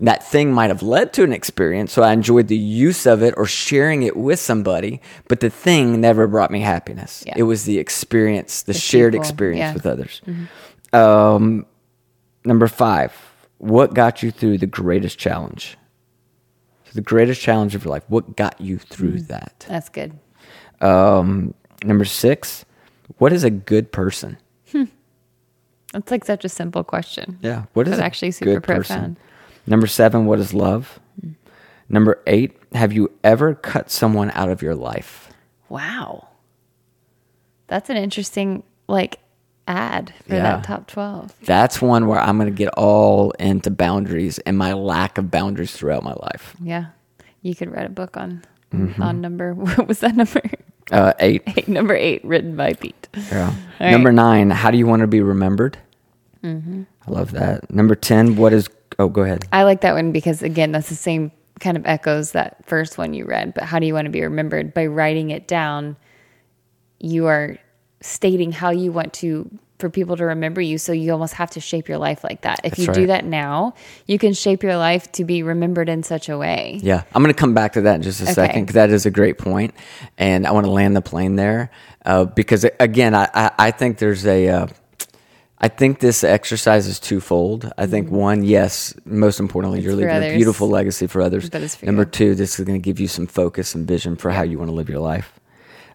That 0.00 0.24
thing 0.24 0.52
might 0.52 0.70
have 0.70 0.84
led 0.84 1.12
to 1.14 1.24
an 1.24 1.32
experience, 1.32 1.92
so 1.92 2.04
I 2.04 2.12
enjoyed 2.12 2.46
the 2.46 2.56
use 2.56 3.06
of 3.06 3.24
it 3.24 3.34
or 3.36 3.44
sharing 3.44 4.04
it 4.04 4.16
with 4.16 4.38
somebody. 4.38 5.02
But 5.26 5.40
the 5.40 5.50
thing 5.50 6.00
never 6.00 6.28
brought 6.28 6.52
me 6.52 6.60
happiness. 6.60 7.24
Yeah. 7.26 7.34
It 7.36 7.42
was 7.42 7.64
the 7.64 7.78
experience, 7.78 8.62
the, 8.62 8.72
shared 8.72 9.14
people, 9.14 9.22
experience 9.22 9.58
yeah. 9.58 9.74
with 9.74 9.84
others. 9.84 10.22
Um, 10.92 11.66
number 12.44 12.68
five, 12.68 13.12
what 13.58 13.92
got 13.92 14.22
you 14.22 14.30
through 14.30 14.58
the 14.58 14.66
greatest 14.68 15.18
challenge? 15.18 15.76
So 16.84 16.92
the 16.94 17.00
greatest 17.02 17.40
challenge 17.40 17.74
of 17.74 17.84
your 17.84 17.90
life. 17.90 18.04
What 18.06 18.36
got 18.36 18.60
you 18.60 18.78
through 18.78 19.14
Mm. 19.18 19.26
that? 19.26 19.66
That's 19.68 19.88
good. 19.88 20.12
Um, 20.80 21.54
number 21.82 22.04
six, 22.04 22.64
what 23.18 23.32
is 23.32 23.42
a 23.42 23.50
good 23.50 23.90
person? 23.90 24.36
That's 25.92 26.10
like 26.10 26.24
such 26.24 26.44
a 26.44 26.48
simple 26.48 26.84
question. 26.84 27.38
Yeah, 27.42 27.64
what 27.72 27.88
is 27.88 27.98
actually 27.98 28.30
super 28.30 28.54
good 28.54 28.62
person? 28.62 28.96
profound. 28.96 29.16
Number 29.66 29.86
seven, 29.86 30.26
what 30.26 30.38
is 30.38 30.54
love? 30.54 31.00
Number 31.88 32.22
eight, 32.26 32.56
have 32.72 32.92
you 32.92 33.10
ever 33.24 33.54
cut 33.54 33.90
someone 33.90 34.30
out 34.34 34.48
of 34.48 34.62
your 34.62 34.74
life? 34.76 35.30
Wow. 35.68 36.28
That's 37.66 37.90
an 37.90 37.96
interesting 37.96 38.62
like 38.88 39.18
ad 39.66 40.12
for 40.26 40.34
Yeah. 40.34 40.42
that 40.42 40.64
top 40.64 40.86
12. 40.86 41.34
That's 41.44 41.82
one 41.82 42.06
where 42.06 42.20
I'm 42.20 42.38
going 42.38 42.48
to 42.52 42.56
get 42.56 42.72
all 42.76 43.30
into 43.32 43.70
boundaries 43.70 44.38
and 44.40 44.56
my 44.56 44.72
lack 44.72 45.18
of 45.18 45.30
boundaries 45.30 45.72
throughout 45.72 46.02
my 46.04 46.14
life. 46.14 46.54
Yeah. 46.62 46.86
You 47.42 47.54
could 47.54 47.70
write 47.72 47.86
a 47.86 47.90
book 47.90 48.16
on 48.16 48.42
Mm-hmm. 48.72 49.02
on 49.02 49.20
number 49.20 49.52
what 49.54 49.88
was 49.88 49.98
that 49.98 50.14
number? 50.14 50.40
Uh, 50.90 51.12
eight. 51.20 51.42
Eight, 51.46 51.68
number 51.68 51.94
8 51.94 52.24
written 52.24 52.56
by 52.56 52.72
Pete. 52.74 53.08
Yeah. 53.14 53.54
right. 53.80 53.90
Number 53.90 54.12
nine, 54.12 54.50
how 54.50 54.70
do 54.70 54.78
you 54.78 54.86
want 54.86 55.00
to 55.00 55.06
be 55.06 55.20
remembered? 55.20 55.78
I 56.42 56.86
love 57.06 57.32
that. 57.32 57.70
Number 57.70 57.94
10, 57.94 58.36
what 58.36 58.52
is, 58.52 58.68
oh, 58.98 59.08
go 59.08 59.22
ahead. 59.22 59.44
I 59.52 59.64
like 59.64 59.82
that 59.82 59.94
one 59.94 60.10
because 60.12 60.42
again, 60.42 60.72
that's 60.72 60.88
the 60.88 60.94
same 60.94 61.32
kind 61.60 61.76
of 61.76 61.86
echoes 61.86 62.32
that 62.32 62.64
first 62.66 62.98
one 62.98 63.14
you 63.14 63.24
read. 63.26 63.54
But 63.54 63.64
how 63.64 63.78
do 63.78 63.86
you 63.86 63.94
want 63.94 64.06
to 64.06 64.10
be 64.10 64.22
remembered? 64.22 64.72
By 64.72 64.86
writing 64.86 65.30
it 65.30 65.46
down, 65.46 65.96
you 66.98 67.26
are 67.26 67.58
stating 68.00 68.52
how 68.52 68.70
you 68.70 68.90
want 68.90 69.12
to 69.14 69.50
for 69.80 69.90
people 69.90 70.16
to 70.16 70.24
remember 70.26 70.60
you. 70.60 70.78
So 70.78 70.92
you 70.92 71.12
almost 71.12 71.34
have 71.34 71.50
to 71.52 71.60
shape 71.60 71.88
your 71.88 71.98
life 71.98 72.22
like 72.22 72.42
that. 72.42 72.60
If 72.64 72.72
That's 72.72 72.78
you 72.80 72.86
right. 72.88 72.94
do 72.94 73.06
that 73.08 73.24
now, 73.24 73.74
you 74.06 74.18
can 74.18 74.32
shape 74.32 74.62
your 74.62 74.76
life 74.76 75.10
to 75.12 75.24
be 75.24 75.42
remembered 75.42 75.88
in 75.88 76.02
such 76.02 76.28
a 76.28 76.36
way. 76.38 76.78
Yeah, 76.82 77.02
I'm 77.14 77.22
going 77.22 77.34
to 77.34 77.38
come 77.38 77.54
back 77.54 77.72
to 77.74 77.80
that 77.82 77.96
in 77.96 78.02
just 78.02 78.20
a 78.20 78.24
Okay. 78.24 78.34
second 78.34 78.62
because 78.64 78.74
that 78.74 78.90
is 78.90 79.06
a 79.06 79.10
great 79.10 79.38
point, 79.38 79.74
and 80.18 80.46
I 80.46 80.52
want 80.52 80.66
to 80.66 80.70
land 80.70 80.94
the 80.94 81.02
plane 81.02 81.36
there 81.36 81.70
uh, 82.04 82.24
because 82.26 82.64
again, 82.78 83.14
I, 83.14 83.28
I, 83.34 83.50
I 83.58 83.70
think 83.70 83.98
there's 83.98 84.26
a, 84.26 84.48
uh, 84.48 84.66
I 85.62 85.68
think 85.68 86.00
this 86.00 86.24
exercise 86.24 86.86
is 86.86 86.98
twofold. 86.98 87.70
I 87.76 87.86
think 87.86 88.10
one, 88.10 88.44
yes, 88.44 88.94
most 89.04 89.40
importantly, 89.40 89.80
you're 89.80 89.92
Mm-hmm. 89.92 90.00
for 90.08 90.14
leaving 90.20 90.30
a 90.30 90.36
beautiful 90.36 90.68
legacy 90.68 91.06
for 91.06 91.20
others. 91.20 91.50
It's 91.52 91.74
for 91.76 91.86
Number 91.86 92.02
you. 92.02 92.06
two, 92.10 92.34
this 92.34 92.58
is 92.58 92.64
going 92.64 92.80
to 92.80 92.82
give 92.82 92.98
you 92.98 93.08
some 93.08 93.26
focus 93.26 93.74
and 93.74 93.86
vision 93.86 94.16
for 94.16 94.30
how 94.30 94.42
you 94.42 94.58
want 94.58 94.70
to 94.70 94.74
live 94.74 94.88
your 94.88 95.00
life. 95.00 95.32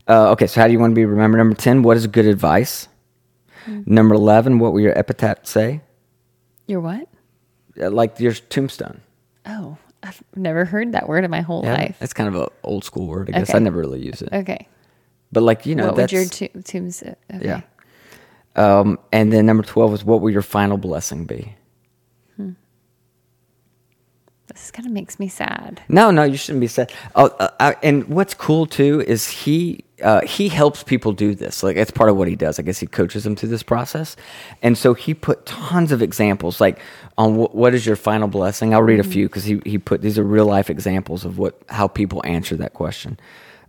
Uh, 0.07 0.29
okay, 0.33 0.45
so 0.45 0.61
how 0.61 0.67
do 0.67 0.73
you 0.73 0.77
want 0.79 0.91
to 0.91 0.95
be 0.95 1.03
remembered? 1.05 1.39
Number 1.39 1.55
ten, 1.55 1.81
what 1.81 1.97
is 1.97 2.05
good 2.05 2.27
advice? 2.27 2.87
Hmm. 3.65 3.82
Number 3.86 4.15
eleven, 4.15 4.60
what 4.60 4.73
will 4.73 4.80
your 4.82 4.97
epitaph 4.97 5.45
say? 5.45 5.82
You're 6.67 6.82
what? 6.82 7.08
Uh, 7.82 7.89
Like 7.89 8.19
your 8.19 8.34
tombstone. 8.34 9.01
Oh, 9.45 9.78
I've 10.04 10.21
never 10.36 10.65
heard 10.65 10.91
that 10.93 11.08
word 11.10 11.23
in 11.23 11.32
my 11.32 11.41
whole 11.41 11.63
Yeah, 11.63 11.73
life. 11.73 11.97
that's 11.99 12.13
kind 12.13 12.30
of 12.30 12.36
an 12.41 12.47
old 12.63 12.84
school 12.84 13.08
word. 13.08 13.30
I 13.30 13.39
guess 13.39 13.49
Okay. 13.49 13.58
I 13.58 13.60
never 13.60 13.80
really 13.80 14.01
use 14.06 14.21
it. 14.21 14.30
Okay. 14.32 14.67
But 15.32 15.43
like 15.43 15.65
you 15.65 15.75
know, 15.75 15.86
what 15.88 15.95
would 15.95 16.01
that's 16.04 16.13
your 16.13 16.25
to- 16.25 16.62
tombstone? 16.63 17.15
Okay. 17.34 17.45
yeah. 17.45 17.62
Um, 18.56 18.99
and 19.12 19.34
then 19.34 19.45
number 19.45 19.63
twelve 19.63 19.93
is 19.93 20.04
what 20.06 20.21
will 20.21 20.30
your 20.32 20.41
final 20.41 20.78
blessing 20.78 21.25
be? 21.25 21.56
This 24.47 24.69
kind 24.71 24.86
of 24.86 24.91
makes 24.91 25.19
me 25.19 25.27
sad. 25.27 25.81
No, 25.89 26.12
no, 26.12 26.23
you 26.23 26.38
shouldn't 26.38 26.62
be 26.62 26.67
sad. 26.67 26.91
Oh, 27.15 27.27
uh, 27.39 27.49
uh, 27.60 27.73
and 27.81 28.08
what's 28.08 28.36
cool 28.36 28.67
too 28.67 29.01
is 29.01 29.27
he 29.27 29.84
uh, 30.03 30.21
he 30.21 30.49
helps 30.49 30.84
people 30.84 31.13
do 31.13 31.34
this. 31.34 31.63
Like 31.63 31.77
it's 31.77 31.91
part 31.91 32.10
of 32.10 32.17
what 32.17 32.27
he 32.27 32.36
does. 32.36 32.60
I 32.60 32.62
guess 32.62 32.79
he 32.79 32.86
coaches 32.86 33.23
them 33.23 33.36
through 33.36 33.49
this 33.49 33.63
process, 33.63 34.15
and 34.62 34.77
so 34.77 34.93
he 34.93 35.15
put 35.15 35.45
tons 35.47 35.91
of 35.91 36.01
examples 36.01 36.62
like 36.62 36.79
on 37.17 37.36
wh- 37.36 37.55
what 37.55 37.73
is 37.73 37.86
your 37.86 37.95
final 37.95 38.27
blessing. 38.27 38.73
I'll 38.73 38.84
read 38.84 38.99
a 38.99 39.03
few 39.03 39.27
because 39.27 39.45
he 39.45 39.62
he 39.65 39.79
put 39.79 40.01
these 40.01 40.19
are 40.19 40.23
real 40.23 40.45
life 40.45 40.69
examples 40.69 41.25
of 41.25 41.39
what 41.39 41.60
how 41.69 41.88
people 41.88 42.21
answer 42.23 42.55
that 42.58 42.73
question. 42.73 43.19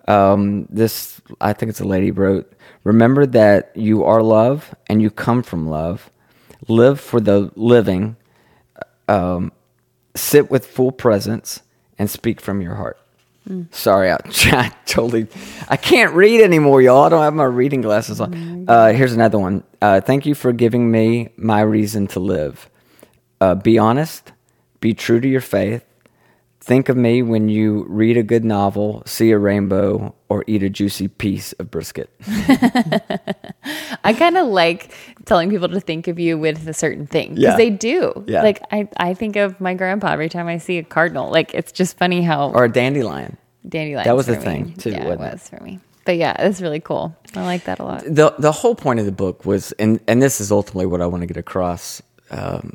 Um, 0.08 0.66
this 0.70 1.20
I 1.40 1.54
think 1.54 1.70
it's 1.70 1.80
a 1.80 1.84
lady 1.86 2.10
wrote. 2.10 2.52
Remember 2.84 3.26
that 3.26 3.72
you 3.74 4.04
are 4.04 4.22
love 4.22 4.74
and 4.88 5.00
you 5.00 5.10
come 5.10 5.42
from 5.42 5.68
love. 5.68 6.10
Live 6.68 7.00
for 7.00 7.20
the 7.20 7.50
living 7.56 8.16
sit 10.16 10.50
with 10.50 10.66
full 10.66 10.92
presence 10.92 11.62
and 11.98 12.10
speak 12.10 12.40
from 12.40 12.60
your 12.60 12.74
heart. 12.74 12.98
Sorry, 13.70 14.10
I, 14.10 14.16
I 14.26 14.72
totally, 14.86 15.28
I 15.68 15.76
can't 15.76 16.12
read 16.14 16.40
anymore, 16.40 16.82
y'all. 16.82 17.04
I 17.04 17.08
don't 17.08 17.22
have 17.22 17.34
my 17.34 17.44
reading 17.44 17.80
glasses 17.80 18.20
on. 18.20 18.64
Uh, 18.68 18.92
here's 18.92 19.12
another 19.12 19.38
one. 19.38 19.62
Uh, 19.80 20.00
thank 20.00 20.26
you 20.26 20.34
for 20.34 20.52
giving 20.52 20.90
me 20.90 21.28
my 21.36 21.60
reason 21.60 22.08
to 22.08 22.20
live. 22.20 22.68
Uh, 23.40 23.54
be 23.54 23.78
honest, 23.78 24.32
be 24.80 24.94
true 24.94 25.20
to 25.20 25.28
your 25.28 25.40
faith, 25.40 25.84
think 26.66 26.88
of 26.88 26.96
me 26.96 27.22
when 27.22 27.48
you 27.48 27.86
read 27.88 28.16
a 28.16 28.22
good 28.22 28.44
novel, 28.44 29.02
see 29.06 29.30
a 29.30 29.38
rainbow, 29.38 30.14
or 30.28 30.42
eat 30.48 30.62
a 30.62 30.68
juicy 30.68 31.06
piece 31.08 31.52
of 31.54 31.70
brisket. 31.70 32.10
I 34.04 34.12
kind 34.12 34.36
of 34.36 34.48
like 34.48 34.92
telling 35.24 35.50
people 35.50 35.68
to 35.68 35.80
think 35.80 36.08
of 36.08 36.18
you 36.18 36.38
with 36.38 36.66
a 36.68 36.74
certain 36.74 37.06
thing 37.06 37.30
because 37.36 37.42
Yeah. 37.42 37.56
they 37.56 37.70
do. 37.70 38.24
Yeah. 38.26 38.42
Like 38.42 38.62
I, 38.70 38.88
I 38.96 39.14
think 39.14 39.36
of 39.36 39.60
my 39.60 39.74
grandpa 39.74 40.08
every 40.12 40.28
time 40.28 40.46
I 40.46 40.58
see 40.58 40.78
a 40.78 40.82
cardinal. 40.82 41.30
Like 41.30 41.54
it's 41.54 41.72
just 41.72 41.96
funny 41.98 42.22
how 42.22 42.50
or 42.50 42.64
a 42.64 42.72
dandelion. 42.72 43.36
Dandelion. 43.68 44.04
that 44.04 44.16
was 44.16 44.26
the 44.26 44.34
a 44.34 44.38
me. 44.38 44.42
thing, 44.44 44.72
too, 44.74 44.90
Yeah, 44.90 45.04
it 45.04 45.18
wasn't 45.18 45.34
it? 45.34 45.40
for 45.58 45.64
me. 45.64 45.80
But 46.04 46.16
yeah, 46.18 46.36
it's 46.38 46.60
really 46.60 46.78
cool. 46.80 47.16
I 47.34 47.42
like 47.44 47.64
that 47.64 47.80
a 47.80 47.84
lot. 47.84 48.04
the 48.04 48.32
the 48.38 48.52
whole 48.52 48.76
point 48.76 49.00
of 49.00 49.06
the 49.06 49.12
book 49.12 49.44
was, 49.44 49.72
and 49.72 49.98
and 50.06 50.22
this 50.22 50.40
is 50.40 50.52
ultimately 50.52 50.86
what 50.86 51.00
I 51.00 51.06
want 51.06 51.22
to 51.22 51.26
get 51.26 51.36
across 51.36 52.00
um, 52.30 52.74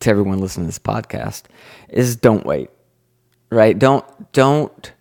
to 0.00 0.10
everyone 0.10 0.40
listening 0.40 0.64
to 0.66 0.68
this 0.68 0.80
podcast, 0.80 1.44
is 1.88 2.16
don't 2.16 2.44
wait, 2.44 2.70
right? 3.52 3.78
Don't 3.78 4.04
don't 4.32 4.92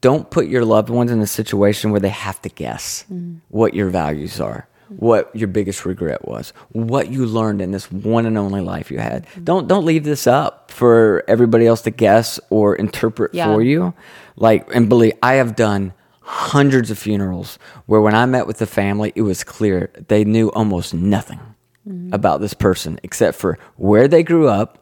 don't 0.00 0.30
put 0.30 0.46
your 0.46 0.64
loved 0.64 0.88
ones 0.88 1.10
in 1.10 1.20
a 1.20 1.26
situation 1.26 1.90
where 1.90 2.00
they 2.00 2.08
have 2.08 2.40
to 2.42 2.48
guess 2.48 3.04
mm. 3.12 3.40
what 3.48 3.74
your 3.74 3.90
values 3.90 4.40
are, 4.40 4.66
what 4.88 5.34
your 5.36 5.48
biggest 5.48 5.84
regret 5.84 6.26
was, 6.26 6.54
what 6.70 7.10
you 7.10 7.26
learned 7.26 7.60
in 7.60 7.72
this 7.72 7.92
one 7.92 8.24
and 8.24 8.38
only 8.38 8.62
life 8.62 8.90
you 8.90 8.98
had. 8.98 9.26
Mm-hmm. 9.26 9.44
Don't 9.44 9.68
don't 9.68 9.84
leave 9.84 10.04
this 10.04 10.26
up 10.26 10.70
for 10.70 11.24
everybody 11.28 11.66
else 11.66 11.82
to 11.82 11.90
guess 11.90 12.40
or 12.48 12.74
interpret 12.74 13.34
Yeah. 13.34 13.46
for 13.46 13.62
you. 13.62 13.92
Like 14.36 14.74
and 14.74 14.88
believe 14.88 15.12
I 15.22 15.34
have 15.34 15.56
done 15.56 15.92
hundreds 16.22 16.90
of 16.92 16.98
funerals 16.98 17.58
where 17.86 18.00
when 18.00 18.14
I 18.14 18.24
met 18.24 18.46
with 18.46 18.58
the 18.58 18.66
family, 18.66 19.12
it 19.16 19.22
was 19.22 19.42
clear 19.42 19.90
they 20.08 20.24
knew 20.24 20.50
almost 20.52 20.94
nothing 20.94 21.40
mm-hmm. 21.86 22.14
about 22.14 22.40
this 22.40 22.54
person 22.54 23.00
except 23.02 23.36
for 23.36 23.58
where 23.76 24.06
they 24.06 24.22
grew 24.22 24.48
up, 24.48 24.79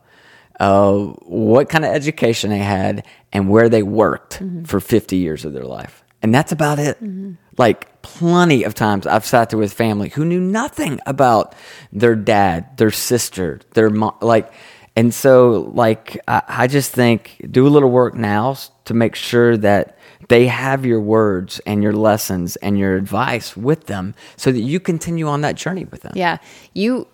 uh, 0.61 0.94
what 1.25 1.68
kind 1.68 1.85
of 1.85 1.92
education 1.92 2.51
they 2.51 2.59
had, 2.59 3.07
and 3.33 3.49
where 3.49 3.68
they 3.68 3.83
worked 3.83 4.42
for 4.64 4.81
50 4.81 5.16
years 5.16 5.44
of 5.44 5.53
their 5.53 5.64
life. 5.64 6.03
And 6.23 6.35
that's 6.35 6.53
about 6.53 6.79
it. 6.79 6.99
Like 7.57 8.03
plenty 8.03 8.64
of 8.64 8.75
times 8.75 9.07
I've 9.07 9.25
sat 9.25 9.51
there 9.51 9.59
with 9.59 9.73
family 9.73 10.09
who 10.09 10.25
knew 10.25 10.40
nothing 10.40 11.01
about 11.07 11.55
their 11.92 12.16
dad, 12.16 12.77
their 12.77 12.90
sister, 12.90 13.61
their 13.75 13.90
mom. 13.90 14.14
Like, 14.21 14.53
and 14.97 15.14
so, 15.14 15.71
like, 15.75 16.18
I, 16.27 16.42
I 16.49 16.66
just 16.66 16.92
think 16.92 17.40
do 17.51 17.66
a 17.66 17.71
little 17.71 17.90
work 17.90 18.14
now 18.14 18.57
to 18.87 18.94
make 18.94 19.14
sure 19.14 19.57
that 19.59 19.97
they 20.29 20.49
have 20.49 20.85
your 20.85 21.01
words 21.01 21.61
and 21.66 21.83
your 21.83 21.92
lessons 21.92 22.57
and 22.57 22.79
your 22.79 22.97
advice 22.97 23.57
with 23.57 23.87
them 23.87 24.14
so 24.37 24.51
that 24.51 24.61
you 24.61 24.81
continue 24.81 25.29
on 25.29 25.42
that 25.42 25.55
journey 25.55 25.85
with 25.85 26.03
them. 26.03 26.12
Yeah. 26.16 26.38
You 26.75 27.07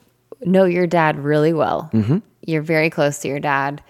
know 0.44 0.64
your 0.64 0.86
dad 0.86 1.18
really 1.18 1.52
well. 1.52 1.90
Mm-hmm. 1.92 2.18
You're 2.46 2.62
very 2.62 2.90
close 2.90 3.18
to 3.20 3.28
your 3.28 3.40
dad. 3.40 3.82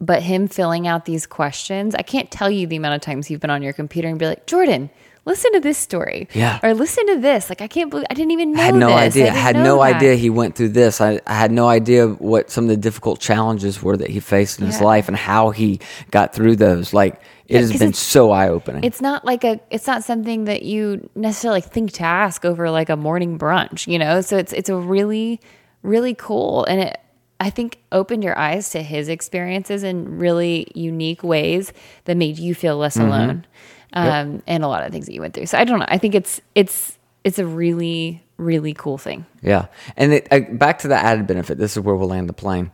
But 0.00 0.22
him 0.22 0.46
filling 0.46 0.86
out 0.86 1.06
these 1.06 1.26
questions, 1.26 1.94
I 1.94 2.02
can't 2.02 2.30
tell 2.30 2.48
you 2.48 2.68
the 2.68 2.76
amount 2.76 2.94
of 2.94 3.00
times 3.00 3.30
you've 3.30 3.40
been 3.40 3.50
on 3.50 3.62
your 3.62 3.72
computer 3.72 4.06
and 4.08 4.16
be 4.16 4.26
like, 4.26 4.46
Jordan, 4.46 4.90
listen 5.24 5.52
to 5.52 5.60
this 5.60 5.76
story. 5.76 6.28
Yeah. 6.34 6.60
Or 6.62 6.72
listen 6.72 7.06
to 7.08 7.20
this. 7.20 7.48
Like, 7.48 7.60
I 7.60 7.66
can't 7.66 7.90
believe 7.90 8.06
I 8.08 8.14
didn't 8.14 8.30
even 8.30 8.52
know 8.52 8.60
I 8.60 8.64
had 8.66 8.74
no 8.76 8.88
this. 8.88 9.16
idea. 9.16 9.30
I 9.32 9.36
had 9.36 9.56
no 9.56 9.76
that." 9.76 9.96
idea 9.96 10.14
he 10.14 10.30
went 10.30 10.54
through 10.54 10.70
this. 10.70 11.00
I, 11.00 11.20
I 11.26 11.34
had 11.34 11.50
no 11.50 11.68
idea 11.68 12.08
what 12.08 12.50
some 12.50 12.64
of 12.64 12.70
the 12.70 12.76
difficult 12.76 13.18
challenges 13.20 13.82
were 13.82 13.96
that 13.96 14.08
he 14.08 14.20
faced 14.20 14.60
in 14.60 14.66
his 14.66 14.80
life 14.80 15.08
and 15.08 15.16
how 15.16 15.50
he 15.50 15.80
got 16.12 16.32
through 16.32 16.56
those. 16.56 16.94
Like 16.94 17.20
it 17.48 17.56
has 17.56 17.76
been 17.78 17.92
so 17.92 18.30
eye 18.30 18.48
opening. 18.48 18.84
It's 18.84 19.00
not 19.00 19.24
like 19.24 19.42
a 19.44 19.60
it's 19.70 19.86
not 19.86 20.04
something 20.04 20.44
that 20.44 20.62
you 20.62 21.08
necessarily 21.14 21.60
think 21.60 21.92
to 21.94 22.04
ask 22.04 22.44
over 22.44 22.70
like 22.70 22.88
a 22.88 22.96
morning 22.96 23.38
brunch, 23.38 23.86
you 23.86 23.98
know? 23.98 24.20
So 24.20 24.36
it's 24.38 24.52
it's 24.52 24.68
a 24.68 24.76
really 24.76 25.40
really 25.82 26.14
cool 26.14 26.64
and 26.64 26.80
it 26.80 27.00
I 27.40 27.50
think 27.50 27.78
opened 27.92 28.24
your 28.24 28.36
eyes 28.36 28.70
to 28.70 28.82
his 28.82 29.08
experiences 29.08 29.84
in 29.84 30.18
really 30.18 30.66
unique 30.74 31.22
ways 31.22 31.72
that 32.04 32.16
made 32.16 32.36
you 32.38 32.54
feel 32.54 32.76
less 32.76 32.96
alone. 32.96 33.46
Um 33.92 34.42
and 34.46 34.64
a 34.64 34.68
lot 34.68 34.84
of 34.84 34.92
things 34.92 35.06
that 35.06 35.14
you 35.14 35.20
went 35.20 35.34
through. 35.34 35.46
So 35.46 35.58
I 35.58 35.64
don't 35.64 35.78
know. 35.78 35.86
I 35.88 35.98
think 35.98 36.14
it's 36.14 36.40
it's 36.54 36.98
it's 37.24 37.38
a 37.38 37.46
really 37.46 38.22
really 38.38 38.72
cool 38.72 38.98
thing. 38.98 39.26
Yeah, 39.42 39.66
and 39.96 40.14
it, 40.14 40.28
uh, 40.30 40.40
back 40.52 40.78
to 40.80 40.88
the 40.88 40.94
added 40.94 41.26
benefit. 41.26 41.58
This 41.58 41.76
is 41.76 41.82
where 41.82 41.94
we'll 41.94 42.08
land 42.08 42.28
the 42.28 42.34
plane. 42.34 42.70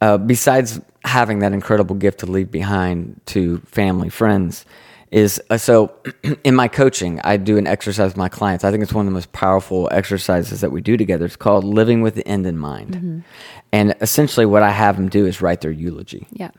Uh, 0.00 0.16
besides 0.16 0.80
having 1.04 1.40
that 1.40 1.52
incredible 1.52 1.96
gift 1.96 2.20
to 2.20 2.26
leave 2.26 2.50
behind 2.50 3.20
to 3.26 3.58
family, 3.66 4.08
friends, 4.08 4.64
is 5.10 5.40
uh, 5.50 5.56
so. 5.58 5.92
in 6.44 6.54
my 6.54 6.68
coaching, 6.68 7.20
I 7.24 7.36
do 7.36 7.56
an 7.58 7.66
exercise 7.66 8.10
with 8.10 8.16
my 8.16 8.28
clients. 8.28 8.64
I 8.64 8.70
think 8.70 8.82
it's 8.82 8.92
one 8.92 9.06
of 9.06 9.10
the 9.12 9.14
most 9.14 9.32
powerful 9.32 9.88
exercises 9.92 10.60
that 10.60 10.70
we 10.70 10.80
do 10.80 10.96
together. 10.96 11.24
It's 11.24 11.36
called 11.36 11.64
living 11.64 12.02
with 12.02 12.14
the 12.14 12.26
end 12.28 12.46
in 12.46 12.58
mind, 12.58 13.24
and 13.72 13.94
essentially, 14.00 14.46
what 14.46 14.62
I 14.62 14.70
have 14.70 14.96
them 14.96 15.08
do 15.08 15.26
is 15.26 15.40
write 15.42 15.60
their 15.60 15.70
eulogy 15.70 16.26
Yeah. 16.32 16.50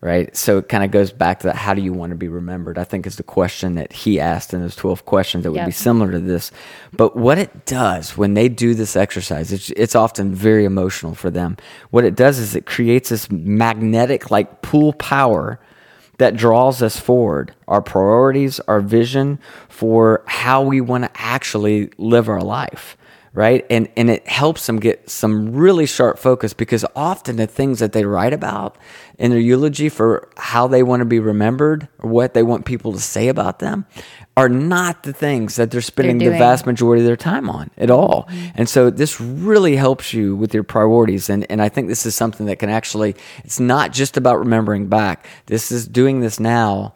right? 0.00 0.36
So 0.36 0.58
it 0.58 0.68
kind 0.68 0.84
of 0.84 0.90
goes 0.92 1.10
back 1.12 1.40
to 1.40 1.48
that. 1.48 1.56
How 1.56 1.74
do 1.74 1.82
you 1.82 1.92
want 1.92 2.10
to 2.10 2.16
be 2.16 2.28
remembered? 2.28 2.78
I 2.78 2.84
think 2.84 3.04
is 3.06 3.16
the 3.16 3.24
question 3.24 3.74
that 3.74 3.92
he 3.92 4.20
asked 4.20 4.54
in 4.54 4.60
those 4.60 4.76
12 4.76 5.04
questions 5.04 5.42
that 5.44 5.50
would 5.50 5.56
Yeah. 5.58 5.66
be 5.66 5.72
similar 5.72 6.12
to 6.12 6.20
this. 6.20 6.52
But 6.96 7.16
what 7.16 7.36
it 7.38 7.66
does 7.66 8.16
when 8.16 8.34
they 8.34 8.48
do 8.48 8.74
this 8.74 8.94
exercise, 8.94 9.50
it's, 9.52 9.70
it's 9.70 9.96
often 9.96 10.32
very 10.34 10.64
emotional 10.64 11.14
for 11.16 11.30
them. 11.30 11.56
What 11.90 12.04
it 12.04 12.14
does 12.14 12.38
is 12.38 12.54
it 12.54 12.64
creates 12.64 13.08
this 13.08 13.28
magnetic, 13.30 14.30
like 14.30 14.62
pull 14.62 14.92
power 14.92 15.58
that 16.18 16.36
draws 16.36 16.82
us 16.82 17.00
forward, 17.00 17.54
our 17.66 17.80
priorities, 17.80 18.60
our 18.60 18.80
vision 18.80 19.38
for 19.68 20.22
how 20.26 20.62
we 20.62 20.80
want 20.80 21.04
to 21.04 21.10
actually 21.14 21.90
live 21.96 22.28
our 22.28 22.42
life 22.42 22.97
right? 23.32 23.64
And 23.70 23.88
and 23.96 24.10
it 24.10 24.26
helps 24.26 24.66
them 24.66 24.78
get 24.78 25.08
some 25.08 25.52
really 25.52 25.86
sharp 25.86 26.18
focus 26.18 26.52
because 26.52 26.84
often 26.96 27.36
the 27.36 27.46
things 27.46 27.78
that 27.78 27.92
they 27.92 28.04
write 28.04 28.32
about 28.32 28.76
in 29.18 29.30
their 29.30 29.40
eulogy 29.40 29.88
for 29.88 30.28
how 30.36 30.66
they 30.66 30.82
want 30.82 31.00
to 31.00 31.04
be 31.04 31.18
remembered 31.18 31.88
or 31.98 32.10
what 32.10 32.34
they 32.34 32.42
want 32.42 32.64
people 32.64 32.92
to 32.92 33.00
say 33.00 33.28
about 33.28 33.58
them 33.58 33.86
are 34.36 34.48
not 34.48 35.02
the 35.02 35.12
things 35.12 35.56
that 35.56 35.70
they're 35.70 35.80
spending 35.80 36.18
the 36.18 36.30
vast 36.30 36.64
majority 36.64 37.02
of 37.02 37.06
their 37.06 37.16
time 37.16 37.50
on 37.50 37.70
at 37.76 37.90
all. 37.90 38.28
Mm-hmm. 38.28 38.46
And 38.54 38.68
so 38.68 38.88
this 38.88 39.20
really 39.20 39.74
helps 39.74 40.14
you 40.14 40.36
with 40.36 40.54
your 40.54 40.64
priorities 40.64 41.28
and 41.28 41.46
and 41.50 41.60
I 41.60 41.68
think 41.68 41.88
this 41.88 42.06
is 42.06 42.14
something 42.14 42.46
that 42.46 42.58
can 42.58 42.70
actually 42.70 43.16
it's 43.44 43.60
not 43.60 43.92
just 43.92 44.16
about 44.16 44.38
remembering 44.38 44.88
back. 44.88 45.26
This 45.46 45.72
is 45.72 45.86
doing 45.86 46.20
this 46.20 46.38
now 46.38 46.94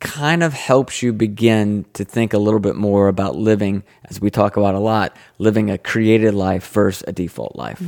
kind 0.00 0.42
of 0.42 0.52
helps 0.52 1.02
you 1.02 1.12
begin 1.12 1.84
to 1.92 2.04
think 2.04 2.32
a 2.32 2.38
little 2.38 2.60
bit 2.60 2.76
more 2.76 3.08
about 3.08 3.36
living, 3.36 3.82
as 4.04 4.20
we 4.20 4.30
talk 4.30 4.56
about 4.56 4.74
a 4.74 4.78
lot, 4.78 5.16
living 5.38 5.70
a 5.70 5.78
created 5.78 6.34
life 6.34 6.68
versus 6.68 7.02
a 7.08 7.12
default 7.12 7.56
life. 7.56 7.82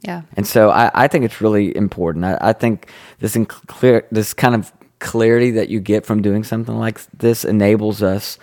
Yeah. 0.00 0.22
And 0.36 0.46
so 0.46 0.70
I, 0.70 0.90
I 0.94 1.08
think 1.08 1.24
it's 1.24 1.40
really 1.40 1.76
important. 1.76 2.24
I, 2.24 2.38
I 2.40 2.52
think 2.52 2.90
this 3.18 3.36
clear, 3.66 4.06
this 4.10 4.34
kind 4.34 4.54
of 4.54 4.72
clarity 5.00 5.50
that 5.52 5.68
you 5.68 5.80
get 5.80 6.06
from 6.06 6.22
doing 6.22 6.44
something 6.44 6.78
like 6.78 7.00
this 7.12 7.44
enables 7.44 8.02
us 8.02 8.38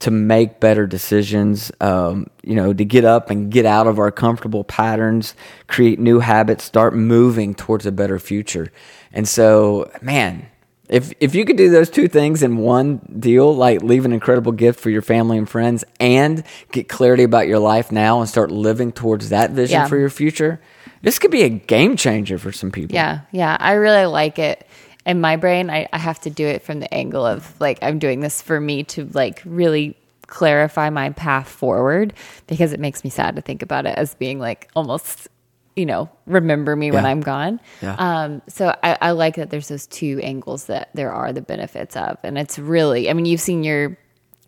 to 0.00 0.10
make 0.10 0.60
better 0.60 0.86
decisions. 0.86 1.72
Um, 1.80 2.26
you 2.42 2.54
know, 2.54 2.74
to 2.74 2.84
get 2.84 3.04
up 3.04 3.30
and 3.30 3.50
get 3.50 3.64
out 3.64 3.86
of 3.86 3.98
our 3.98 4.10
comfortable 4.10 4.64
patterns, 4.64 5.34
create 5.66 5.98
new 5.98 6.20
habits, 6.20 6.64
start 6.64 6.94
moving 6.94 7.54
towards 7.54 7.86
a 7.86 7.92
better 7.92 8.18
future. 8.18 8.70
And 9.12 9.26
so, 9.28 9.90
man, 10.02 10.46
if 10.88 11.12
if 11.20 11.34
you 11.34 11.44
could 11.44 11.56
do 11.56 11.70
those 11.70 11.88
two 11.90 12.08
things 12.08 12.42
in 12.42 12.58
one 12.58 13.00
deal, 13.18 13.54
like 13.54 13.82
leave 13.82 14.04
an 14.04 14.12
incredible 14.12 14.52
gift 14.52 14.80
for 14.80 14.90
your 14.90 15.02
family 15.02 15.38
and 15.38 15.48
friends, 15.48 15.84
and 15.98 16.44
get 16.72 16.88
clarity 16.88 17.22
about 17.22 17.46
your 17.46 17.58
life 17.58 17.90
now, 17.90 18.20
and 18.20 18.28
start 18.28 18.50
living 18.50 18.92
towards 18.92 19.30
that 19.30 19.50
vision 19.52 19.80
Yeah. 19.80 19.86
for 19.88 19.98
your 19.98 20.10
future, 20.10 20.60
this 21.02 21.18
could 21.18 21.30
be 21.30 21.42
a 21.42 21.48
game 21.48 21.96
changer 21.96 22.38
for 22.38 22.52
some 22.52 22.70
people. 22.70 22.94
Yeah, 22.94 23.20
yeah. 23.32 23.56
I 23.58 23.72
really 23.72 24.06
like 24.06 24.38
it. 24.38 24.66
In 25.06 25.20
my 25.20 25.36
brain, 25.36 25.68
I, 25.68 25.86
I 25.92 25.98
have 25.98 26.20
to 26.22 26.30
do 26.30 26.46
it 26.46 26.62
from 26.62 26.80
the 26.80 26.92
angle 26.92 27.24
of 27.26 27.58
like 27.60 27.78
I'm 27.82 27.98
doing 27.98 28.20
this 28.20 28.40
for 28.42 28.58
me 28.60 28.84
to 28.84 29.04
like 29.12 29.42
really 29.44 29.96
clarify 30.26 30.88
my 30.88 31.10
path 31.10 31.48
forward 31.48 32.14
because 32.46 32.72
it 32.72 32.80
makes 32.80 33.04
me 33.04 33.10
sad 33.10 33.36
to 33.36 33.42
think 33.42 33.60
about 33.62 33.84
it 33.84 33.96
as 33.98 34.14
being 34.14 34.38
like 34.38 34.70
almost, 34.74 35.28
you 35.76 35.86
know, 35.86 36.08
remember 36.26 36.76
me 36.76 36.90
when 36.90 37.04
I'm 37.04 37.20
gone. 37.20 37.60
Yeah. 37.82 37.96
Um, 37.98 38.42
so 38.48 38.76
I, 38.82 38.96
I 39.00 39.10
like 39.10 39.36
that 39.36 39.50
there's 39.50 39.68
those 39.68 39.86
two 39.86 40.20
angles 40.22 40.66
that 40.66 40.90
there 40.94 41.12
are 41.12 41.32
the 41.32 41.42
benefits 41.42 41.96
of. 41.96 42.18
And 42.22 42.38
it's 42.38 42.58
really, 42.58 43.10
I 43.10 43.12
mean, 43.12 43.26
you've 43.26 43.40
seen 43.40 43.64
your 43.64 43.98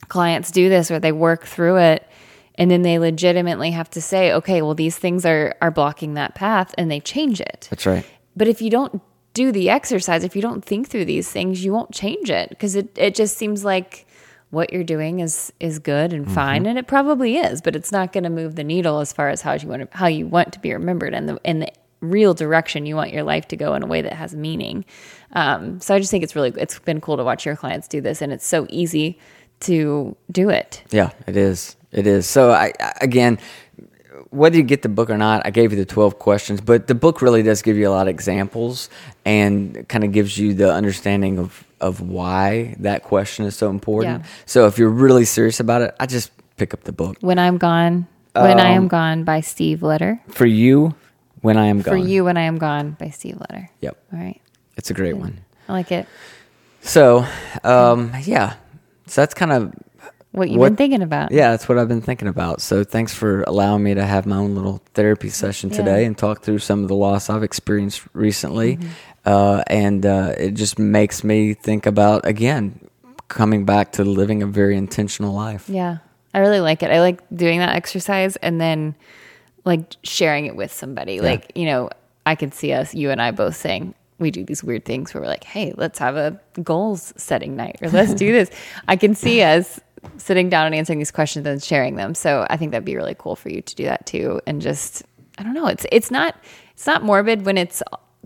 clients 0.08 0.50
do 0.52 0.68
this 0.68 0.88
where 0.88 1.00
they 1.00 1.12
work 1.12 1.44
through 1.44 1.78
it 1.78 2.06
and 2.54 2.70
then 2.70 2.82
they 2.82 2.98
legitimately 2.98 3.72
have 3.72 3.90
to 3.90 4.00
say, 4.00 4.32
okay, 4.32 4.62
well, 4.62 4.74
these 4.74 4.96
things 4.96 5.26
are, 5.26 5.56
are 5.60 5.70
blocking 5.70 6.14
that 6.14 6.34
path 6.34 6.74
and 6.78 6.90
they 6.90 7.00
change 7.00 7.40
it. 7.40 7.66
That's 7.70 7.86
right. 7.86 8.06
But 8.36 8.48
if 8.48 8.62
you 8.62 8.70
don't 8.70 9.02
do 9.34 9.50
the 9.50 9.68
exercise, 9.68 10.24
if 10.24 10.36
you 10.36 10.42
don't 10.42 10.64
think 10.64 10.88
through 10.88 11.06
these 11.06 11.30
things, 11.30 11.64
you 11.64 11.72
won't 11.72 11.92
change 11.92 12.30
it 12.30 12.50
because 12.50 12.76
it, 12.76 12.96
it 12.96 13.14
just 13.14 13.36
seems 13.36 13.64
like 13.64 14.06
what 14.50 14.72
you're 14.72 14.84
doing 14.84 15.20
is 15.20 15.52
is 15.60 15.78
good 15.78 16.12
and 16.12 16.30
fine, 16.30 16.66
and 16.66 16.78
it 16.78 16.86
probably 16.86 17.36
is, 17.36 17.60
but 17.60 17.74
it's 17.76 17.90
not 17.92 18.12
going 18.12 18.24
to 18.24 18.30
move 18.30 18.54
the 18.54 18.64
needle 18.64 19.00
as 19.00 19.12
far 19.12 19.28
as 19.28 19.42
how 19.42 19.54
you 19.54 19.68
want 19.68 19.90
to, 19.90 19.96
how 19.96 20.06
you 20.06 20.26
want 20.26 20.52
to 20.52 20.60
be 20.60 20.72
remembered 20.72 21.14
and 21.14 21.28
the 21.28 21.38
in 21.44 21.60
the 21.60 21.68
real 22.00 22.34
direction 22.34 22.86
you 22.86 22.94
want 22.94 23.12
your 23.12 23.22
life 23.22 23.48
to 23.48 23.56
go 23.56 23.74
in 23.74 23.82
a 23.82 23.86
way 23.86 24.02
that 24.02 24.12
has 24.12 24.34
meaning. 24.34 24.84
Um, 25.32 25.80
so 25.80 25.94
I 25.94 25.98
just 25.98 26.10
think 26.10 26.22
it's 26.22 26.36
really 26.36 26.52
it's 26.56 26.78
been 26.78 27.00
cool 27.00 27.16
to 27.16 27.24
watch 27.24 27.44
your 27.44 27.56
clients 27.56 27.88
do 27.88 28.00
this, 28.00 28.22
and 28.22 28.32
it's 28.32 28.46
so 28.46 28.66
easy 28.70 29.18
to 29.60 30.16
do 30.30 30.48
it. 30.50 30.82
Yeah, 30.90 31.10
it 31.26 31.36
is. 31.36 31.76
It 31.92 32.06
is. 32.06 32.26
So 32.26 32.52
I 32.52 32.72
I- 32.80 32.92
again, 33.00 33.38
whether 34.30 34.56
you 34.56 34.62
get 34.62 34.82
the 34.82 34.88
book 34.88 35.10
or 35.10 35.16
not, 35.16 35.42
I 35.46 35.50
gave 35.50 35.72
you 35.72 35.78
the 35.78 35.84
12 35.86 36.18
questions, 36.18 36.60
but 36.60 36.86
the 36.86 36.94
book 36.94 37.22
really 37.22 37.42
does 37.42 37.62
give 37.62 37.76
you 37.76 37.88
a 37.88 37.90
lot 37.90 38.08
of 38.08 38.14
examples 38.14 38.88
and 39.24 39.86
kind 39.88 40.04
of 40.04 40.12
gives 40.12 40.38
you 40.38 40.54
the 40.54 40.72
understanding 40.72 41.38
of, 41.38 41.64
of 41.80 42.00
why 42.00 42.74
that 42.80 43.02
question 43.02 43.44
is 43.46 43.56
so 43.56 43.70
important. 43.70 44.22
Yeah. 44.22 44.28
So 44.46 44.66
if 44.66 44.78
you're 44.78 44.90
really 44.90 45.24
serious 45.24 45.60
about 45.60 45.82
it, 45.82 45.94
I 46.00 46.06
just 46.06 46.30
pick 46.56 46.72
up 46.74 46.84
the 46.84 46.92
book. 46.92 47.16
When 47.20 47.38
I'm 47.38 47.58
gone, 47.58 48.06
when 48.34 48.58
I 48.60 48.70
Um, 48.72 48.84
am 48.84 48.88
gone 48.88 49.24
by 49.24 49.40
Steve 49.40 49.80
Leder. 49.80 50.20
For 50.28 50.46
you, 50.46 50.94
when 51.42 51.56
I 51.56 51.66
am 51.66 51.82
For 51.82 51.90
gone. 51.96 52.08
you, 52.08 52.24
when 52.24 52.36
I 52.36 52.42
am 52.42 52.58
gone 52.58 52.96
by 52.98 53.10
Steve 53.10 53.36
Leder. 53.36 53.68
Yep. 53.80 53.96
All 54.12 54.18
right. 54.18 54.40
It's 54.76 54.90
a 54.90 54.94
great 54.94 55.16
one. 55.16 55.38
I 55.68 55.72
like 55.72 55.90
it. 55.92 56.06
So, 56.82 57.26
um, 57.64 58.12
yeah. 58.24 58.54
So 59.06 59.20
that's 59.22 59.34
kind 59.34 59.52
of 59.52 59.72
What 60.36 60.50
you've 60.50 60.58
What- 60.60 60.68
been 60.68 60.76
thinking 60.76 61.00
about. 61.02 61.32
Yeah, 61.32 61.50
that's 61.52 61.66
what 61.66 61.78
I've 61.78 61.88
been 61.88 62.02
thinking 62.02 62.28
about. 62.28 62.60
So 62.60 62.84
thanks 62.84 63.14
for 63.14 63.42
allowing 63.46 63.82
me 63.82 63.94
to 63.94 64.04
have 64.04 64.26
my 64.26 64.36
own 64.36 64.54
little 64.54 64.82
therapy 64.92 65.30
session 65.30 65.70
Yeah. 65.70 65.76
today 65.78 66.04
and 66.04 66.16
talk 66.16 66.42
through 66.42 66.58
some 66.58 66.82
of 66.82 66.88
the 66.88 66.94
loss 66.94 67.30
I've 67.30 67.42
experienced 67.42 68.02
recently. 68.12 68.76
Mm-hmm. 68.76 68.88
Uh, 69.24 69.62
and 69.68 70.04
uh, 70.04 70.34
it 70.36 70.50
just 70.52 70.78
makes 70.78 71.24
me 71.24 71.54
think 71.54 71.86
about, 71.86 72.26
again, 72.26 72.78
coming 73.28 73.64
back 73.64 73.92
to 73.92 74.04
living 74.04 74.42
a 74.42 74.46
very 74.46 74.76
intentional 74.76 75.32
life. 75.32 75.70
Yeah. 75.70 75.98
I 76.34 76.40
really 76.40 76.60
like 76.60 76.82
it. 76.82 76.90
I 76.90 77.00
like 77.00 77.22
doing 77.34 77.60
that 77.60 77.74
exercise 77.74 78.36
and 78.36 78.60
then 78.60 78.94
like 79.64 79.94
sharing 80.02 80.44
it 80.44 80.54
with 80.54 80.70
somebody. 80.70 81.20
Like, 81.22 81.50
you 81.54 81.64
know, 81.64 81.88
I 82.26 82.34
can 82.34 82.52
see 82.52 82.74
us, 82.74 82.94
you 82.94 83.10
and 83.10 83.22
I 83.22 83.30
both 83.30 83.56
saying, 83.56 83.94
we 84.18 84.30
do 84.30 84.44
these 84.44 84.62
weird 84.62 84.84
things 84.84 85.14
where 85.14 85.22
we're 85.22 85.28
like, 85.28 85.44
hey, 85.44 85.72
let's 85.76 85.98
have 85.98 86.16
a 86.16 86.38
goals 86.62 87.14
setting 87.16 87.56
night 87.56 87.76
or 87.80 87.88
let's 87.88 88.12
do 88.12 88.32
this. 88.38 88.50
I 88.86 88.96
can 88.96 89.14
see 89.14 89.42
us 89.42 89.80
sitting 90.18 90.48
down 90.48 90.66
and 90.66 90.74
answering 90.74 90.98
these 90.98 91.10
questions 91.10 91.46
and 91.46 91.62
sharing 91.62 91.96
them. 91.96 92.14
So 92.14 92.46
I 92.50 92.56
think 92.56 92.72
that'd 92.72 92.84
be 92.84 92.96
really 92.96 93.16
cool 93.18 93.36
for 93.36 93.48
you 93.48 93.62
to 93.62 93.74
do 93.74 93.84
that 93.84 94.06
too. 94.06 94.40
And 94.46 94.60
just, 94.60 95.02
I 95.38 95.42
don't 95.42 95.54
know, 95.54 95.66
it's, 95.66 95.86
it's 95.92 96.10
not, 96.10 96.36
it's 96.72 96.86
not 96.86 97.02
morbid 97.02 97.44
when 97.44 97.58
it's, 97.58 97.82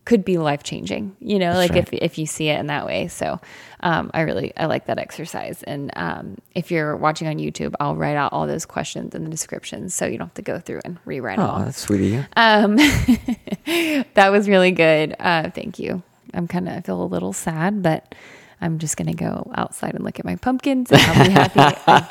could 0.06 0.24
be 0.24 0.38
life 0.38 0.62
changing, 0.62 1.14
you 1.20 1.38
know, 1.38 1.52
like 1.52 1.72
right. 1.72 1.86
if, 1.86 1.92
if 1.92 2.18
you 2.18 2.24
see 2.24 2.48
it 2.48 2.58
in 2.58 2.66
that 2.68 2.86
way. 2.86 3.06
So, 3.08 3.38
um, 3.80 4.10
I 4.14 4.22
really, 4.22 4.52
I 4.56 4.64
like 4.64 4.86
that 4.86 4.98
exercise. 4.98 5.62
And, 5.64 5.90
um, 5.94 6.38
if 6.54 6.70
you're 6.70 6.96
watching 6.96 7.28
on 7.28 7.36
YouTube, 7.36 7.74
I'll 7.80 7.94
write 7.96 8.16
out 8.16 8.32
all 8.32 8.46
those 8.46 8.64
questions 8.64 9.14
in 9.14 9.24
the 9.24 9.30
description. 9.30 9.90
So 9.90 10.06
you 10.06 10.16
don't 10.16 10.28
have 10.28 10.34
to 10.34 10.42
go 10.42 10.58
through 10.58 10.80
and 10.84 10.98
rewrite 11.04 11.36
them 11.36 11.46
Oh, 11.46 11.50
all. 11.50 11.58
that's 11.60 11.78
sweet 11.78 12.00
of 12.00 12.06
you. 12.06 12.24
Um, 12.34 12.76
that 14.14 14.30
was 14.30 14.48
really 14.48 14.72
good. 14.72 15.14
Uh, 15.20 15.50
thank 15.50 15.78
you. 15.78 16.02
I'm 16.32 16.48
kind 16.48 16.66
of, 16.68 16.76
I 16.76 16.80
feel 16.80 17.02
a 17.02 17.04
little 17.04 17.32
sad, 17.32 17.82
but 17.82 18.14
I'm 18.60 18.78
just 18.78 18.96
going 18.96 19.08
to 19.08 19.14
go 19.14 19.50
outside 19.54 19.94
and 19.94 20.04
look 20.04 20.18
at 20.18 20.24
my 20.24 20.36
pumpkins 20.36 20.92
and 20.92 21.00
I'll 21.00 21.26
be 21.26 21.32
happy 21.32 22.10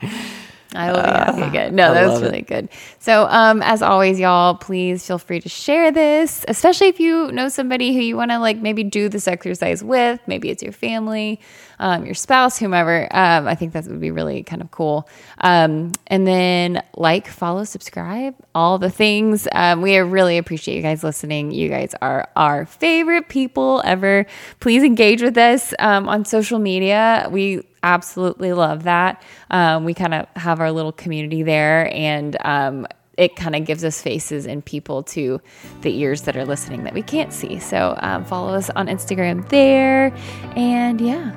again. 0.06 0.24
I 0.74 0.92
will 0.92 1.02
be 1.02 1.08
happy 1.08 1.42
again. 1.42 1.74
No, 1.74 1.90
I 1.90 1.94
that 1.94 2.04
was 2.04 2.14
love 2.14 2.22
it. 2.24 2.26
really 2.26 2.42
good. 2.42 2.68
So, 2.98 3.26
um, 3.26 3.62
as 3.62 3.80
always, 3.80 4.20
y'all, 4.20 4.54
please 4.54 5.06
feel 5.06 5.18
free 5.18 5.40
to 5.40 5.48
share 5.48 5.90
this, 5.90 6.44
especially 6.46 6.88
if 6.88 7.00
you 7.00 7.32
know 7.32 7.48
somebody 7.48 7.94
who 7.94 8.00
you 8.00 8.16
want 8.16 8.30
to 8.32 8.38
like 8.38 8.58
maybe 8.58 8.84
do 8.84 9.08
this 9.08 9.26
exercise 9.26 9.82
with. 9.82 10.20
Maybe 10.26 10.50
it's 10.50 10.62
your 10.62 10.72
family, 10.72 11.40
um, 11.78 12.04
your 12.04 12.14
spouse, 12.14 12.58
whomever. 12.58 13.04
Um, 13.10 13.48
I 13.48 13.54
think 13.54 13.72
that 13.72 13.86
would 13.86 14.00
be 14.00 14.10
really 14.10 14.42
kind 14.42 14.60
of 14.60 14.70
cool. 14.70 15.08
Um, 15.38 15.92
and 16.06 16.26
then 16.26 16.82
like, 16.96 17.28
follow, 17.28 17.64
subscribe, 17.64 18.34
all 18.54 18.78
the 18.78 18.90
things. 18.90 19.48
Um, 19.52 19.80
we 19.80 19.96
really 19.96 20.36
appreciate 20.36 20.76
you 20.76 20.82
guys 20.82 21.02
listening. 21.02 21.50
You 21.50 21.70
guys 21.70 21.94
are 22.02 22.28
our 22.36 22.66
favorite 22.66 23.28
people 23.30 23.80
ever. 23.86 24.26
Please 24.60 24.82
engage 24.82 25.22
with 25.22 25.38
us 25.38 25.72
um, 25.78 26.08
on 26.08 26.26
social 26.26 26.58
media. 26.58 27.28
We 27.30 27.62
absolutely 27.82 28.52
love 28.52 28.84
that. 28.84 29.22
Um, 29.50 29.84
we 29.84 29.94
kind 29.94 30.14
of 30.14 30.26
have 30.36 30.60
our 30.60 30.70
little 30.72 30.92
community 30.92 31.42
there, 31.42 31.92
and 31.94 32.36
um, 32.44 32.86
it 33.16 33.36
kind 33.36 33.56
of 33.56 33.64
gives 33.64 33.84
us 33.84 34.00
faces 34.00 34.46
and 34.46 34.64
people 34.64 35.02
to 35.02 35.40
the 35.82 35.98
ears 36.00 36.22
that 36.22 36.36
are 36.36 36.44
listening 36.44 36.84
that 36.84 36.94
we 36.94 37.02
can't 37.02 37.32
see. 37.32 37.58
So 37.58 37.96
um, 38.00 38.24
follow 38.24 38.54
us 38.54 38.70
on 38.70 38.86
Instagram 38.86 39.48
there, 39.48 40.14
and 40.56 41.00
yeah, 41.00 41.32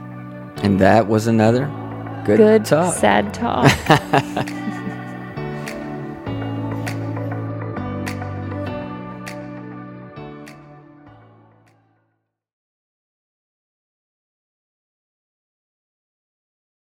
And 0.64 0.80
that 0.80 1.08
was 1.08 1.28
another 1.28 1.66
good, 2.26 2.38
good 2.38 2.66
talk. 2.66 2.94
sad 2.94 3.34
talk. 3.34 3.72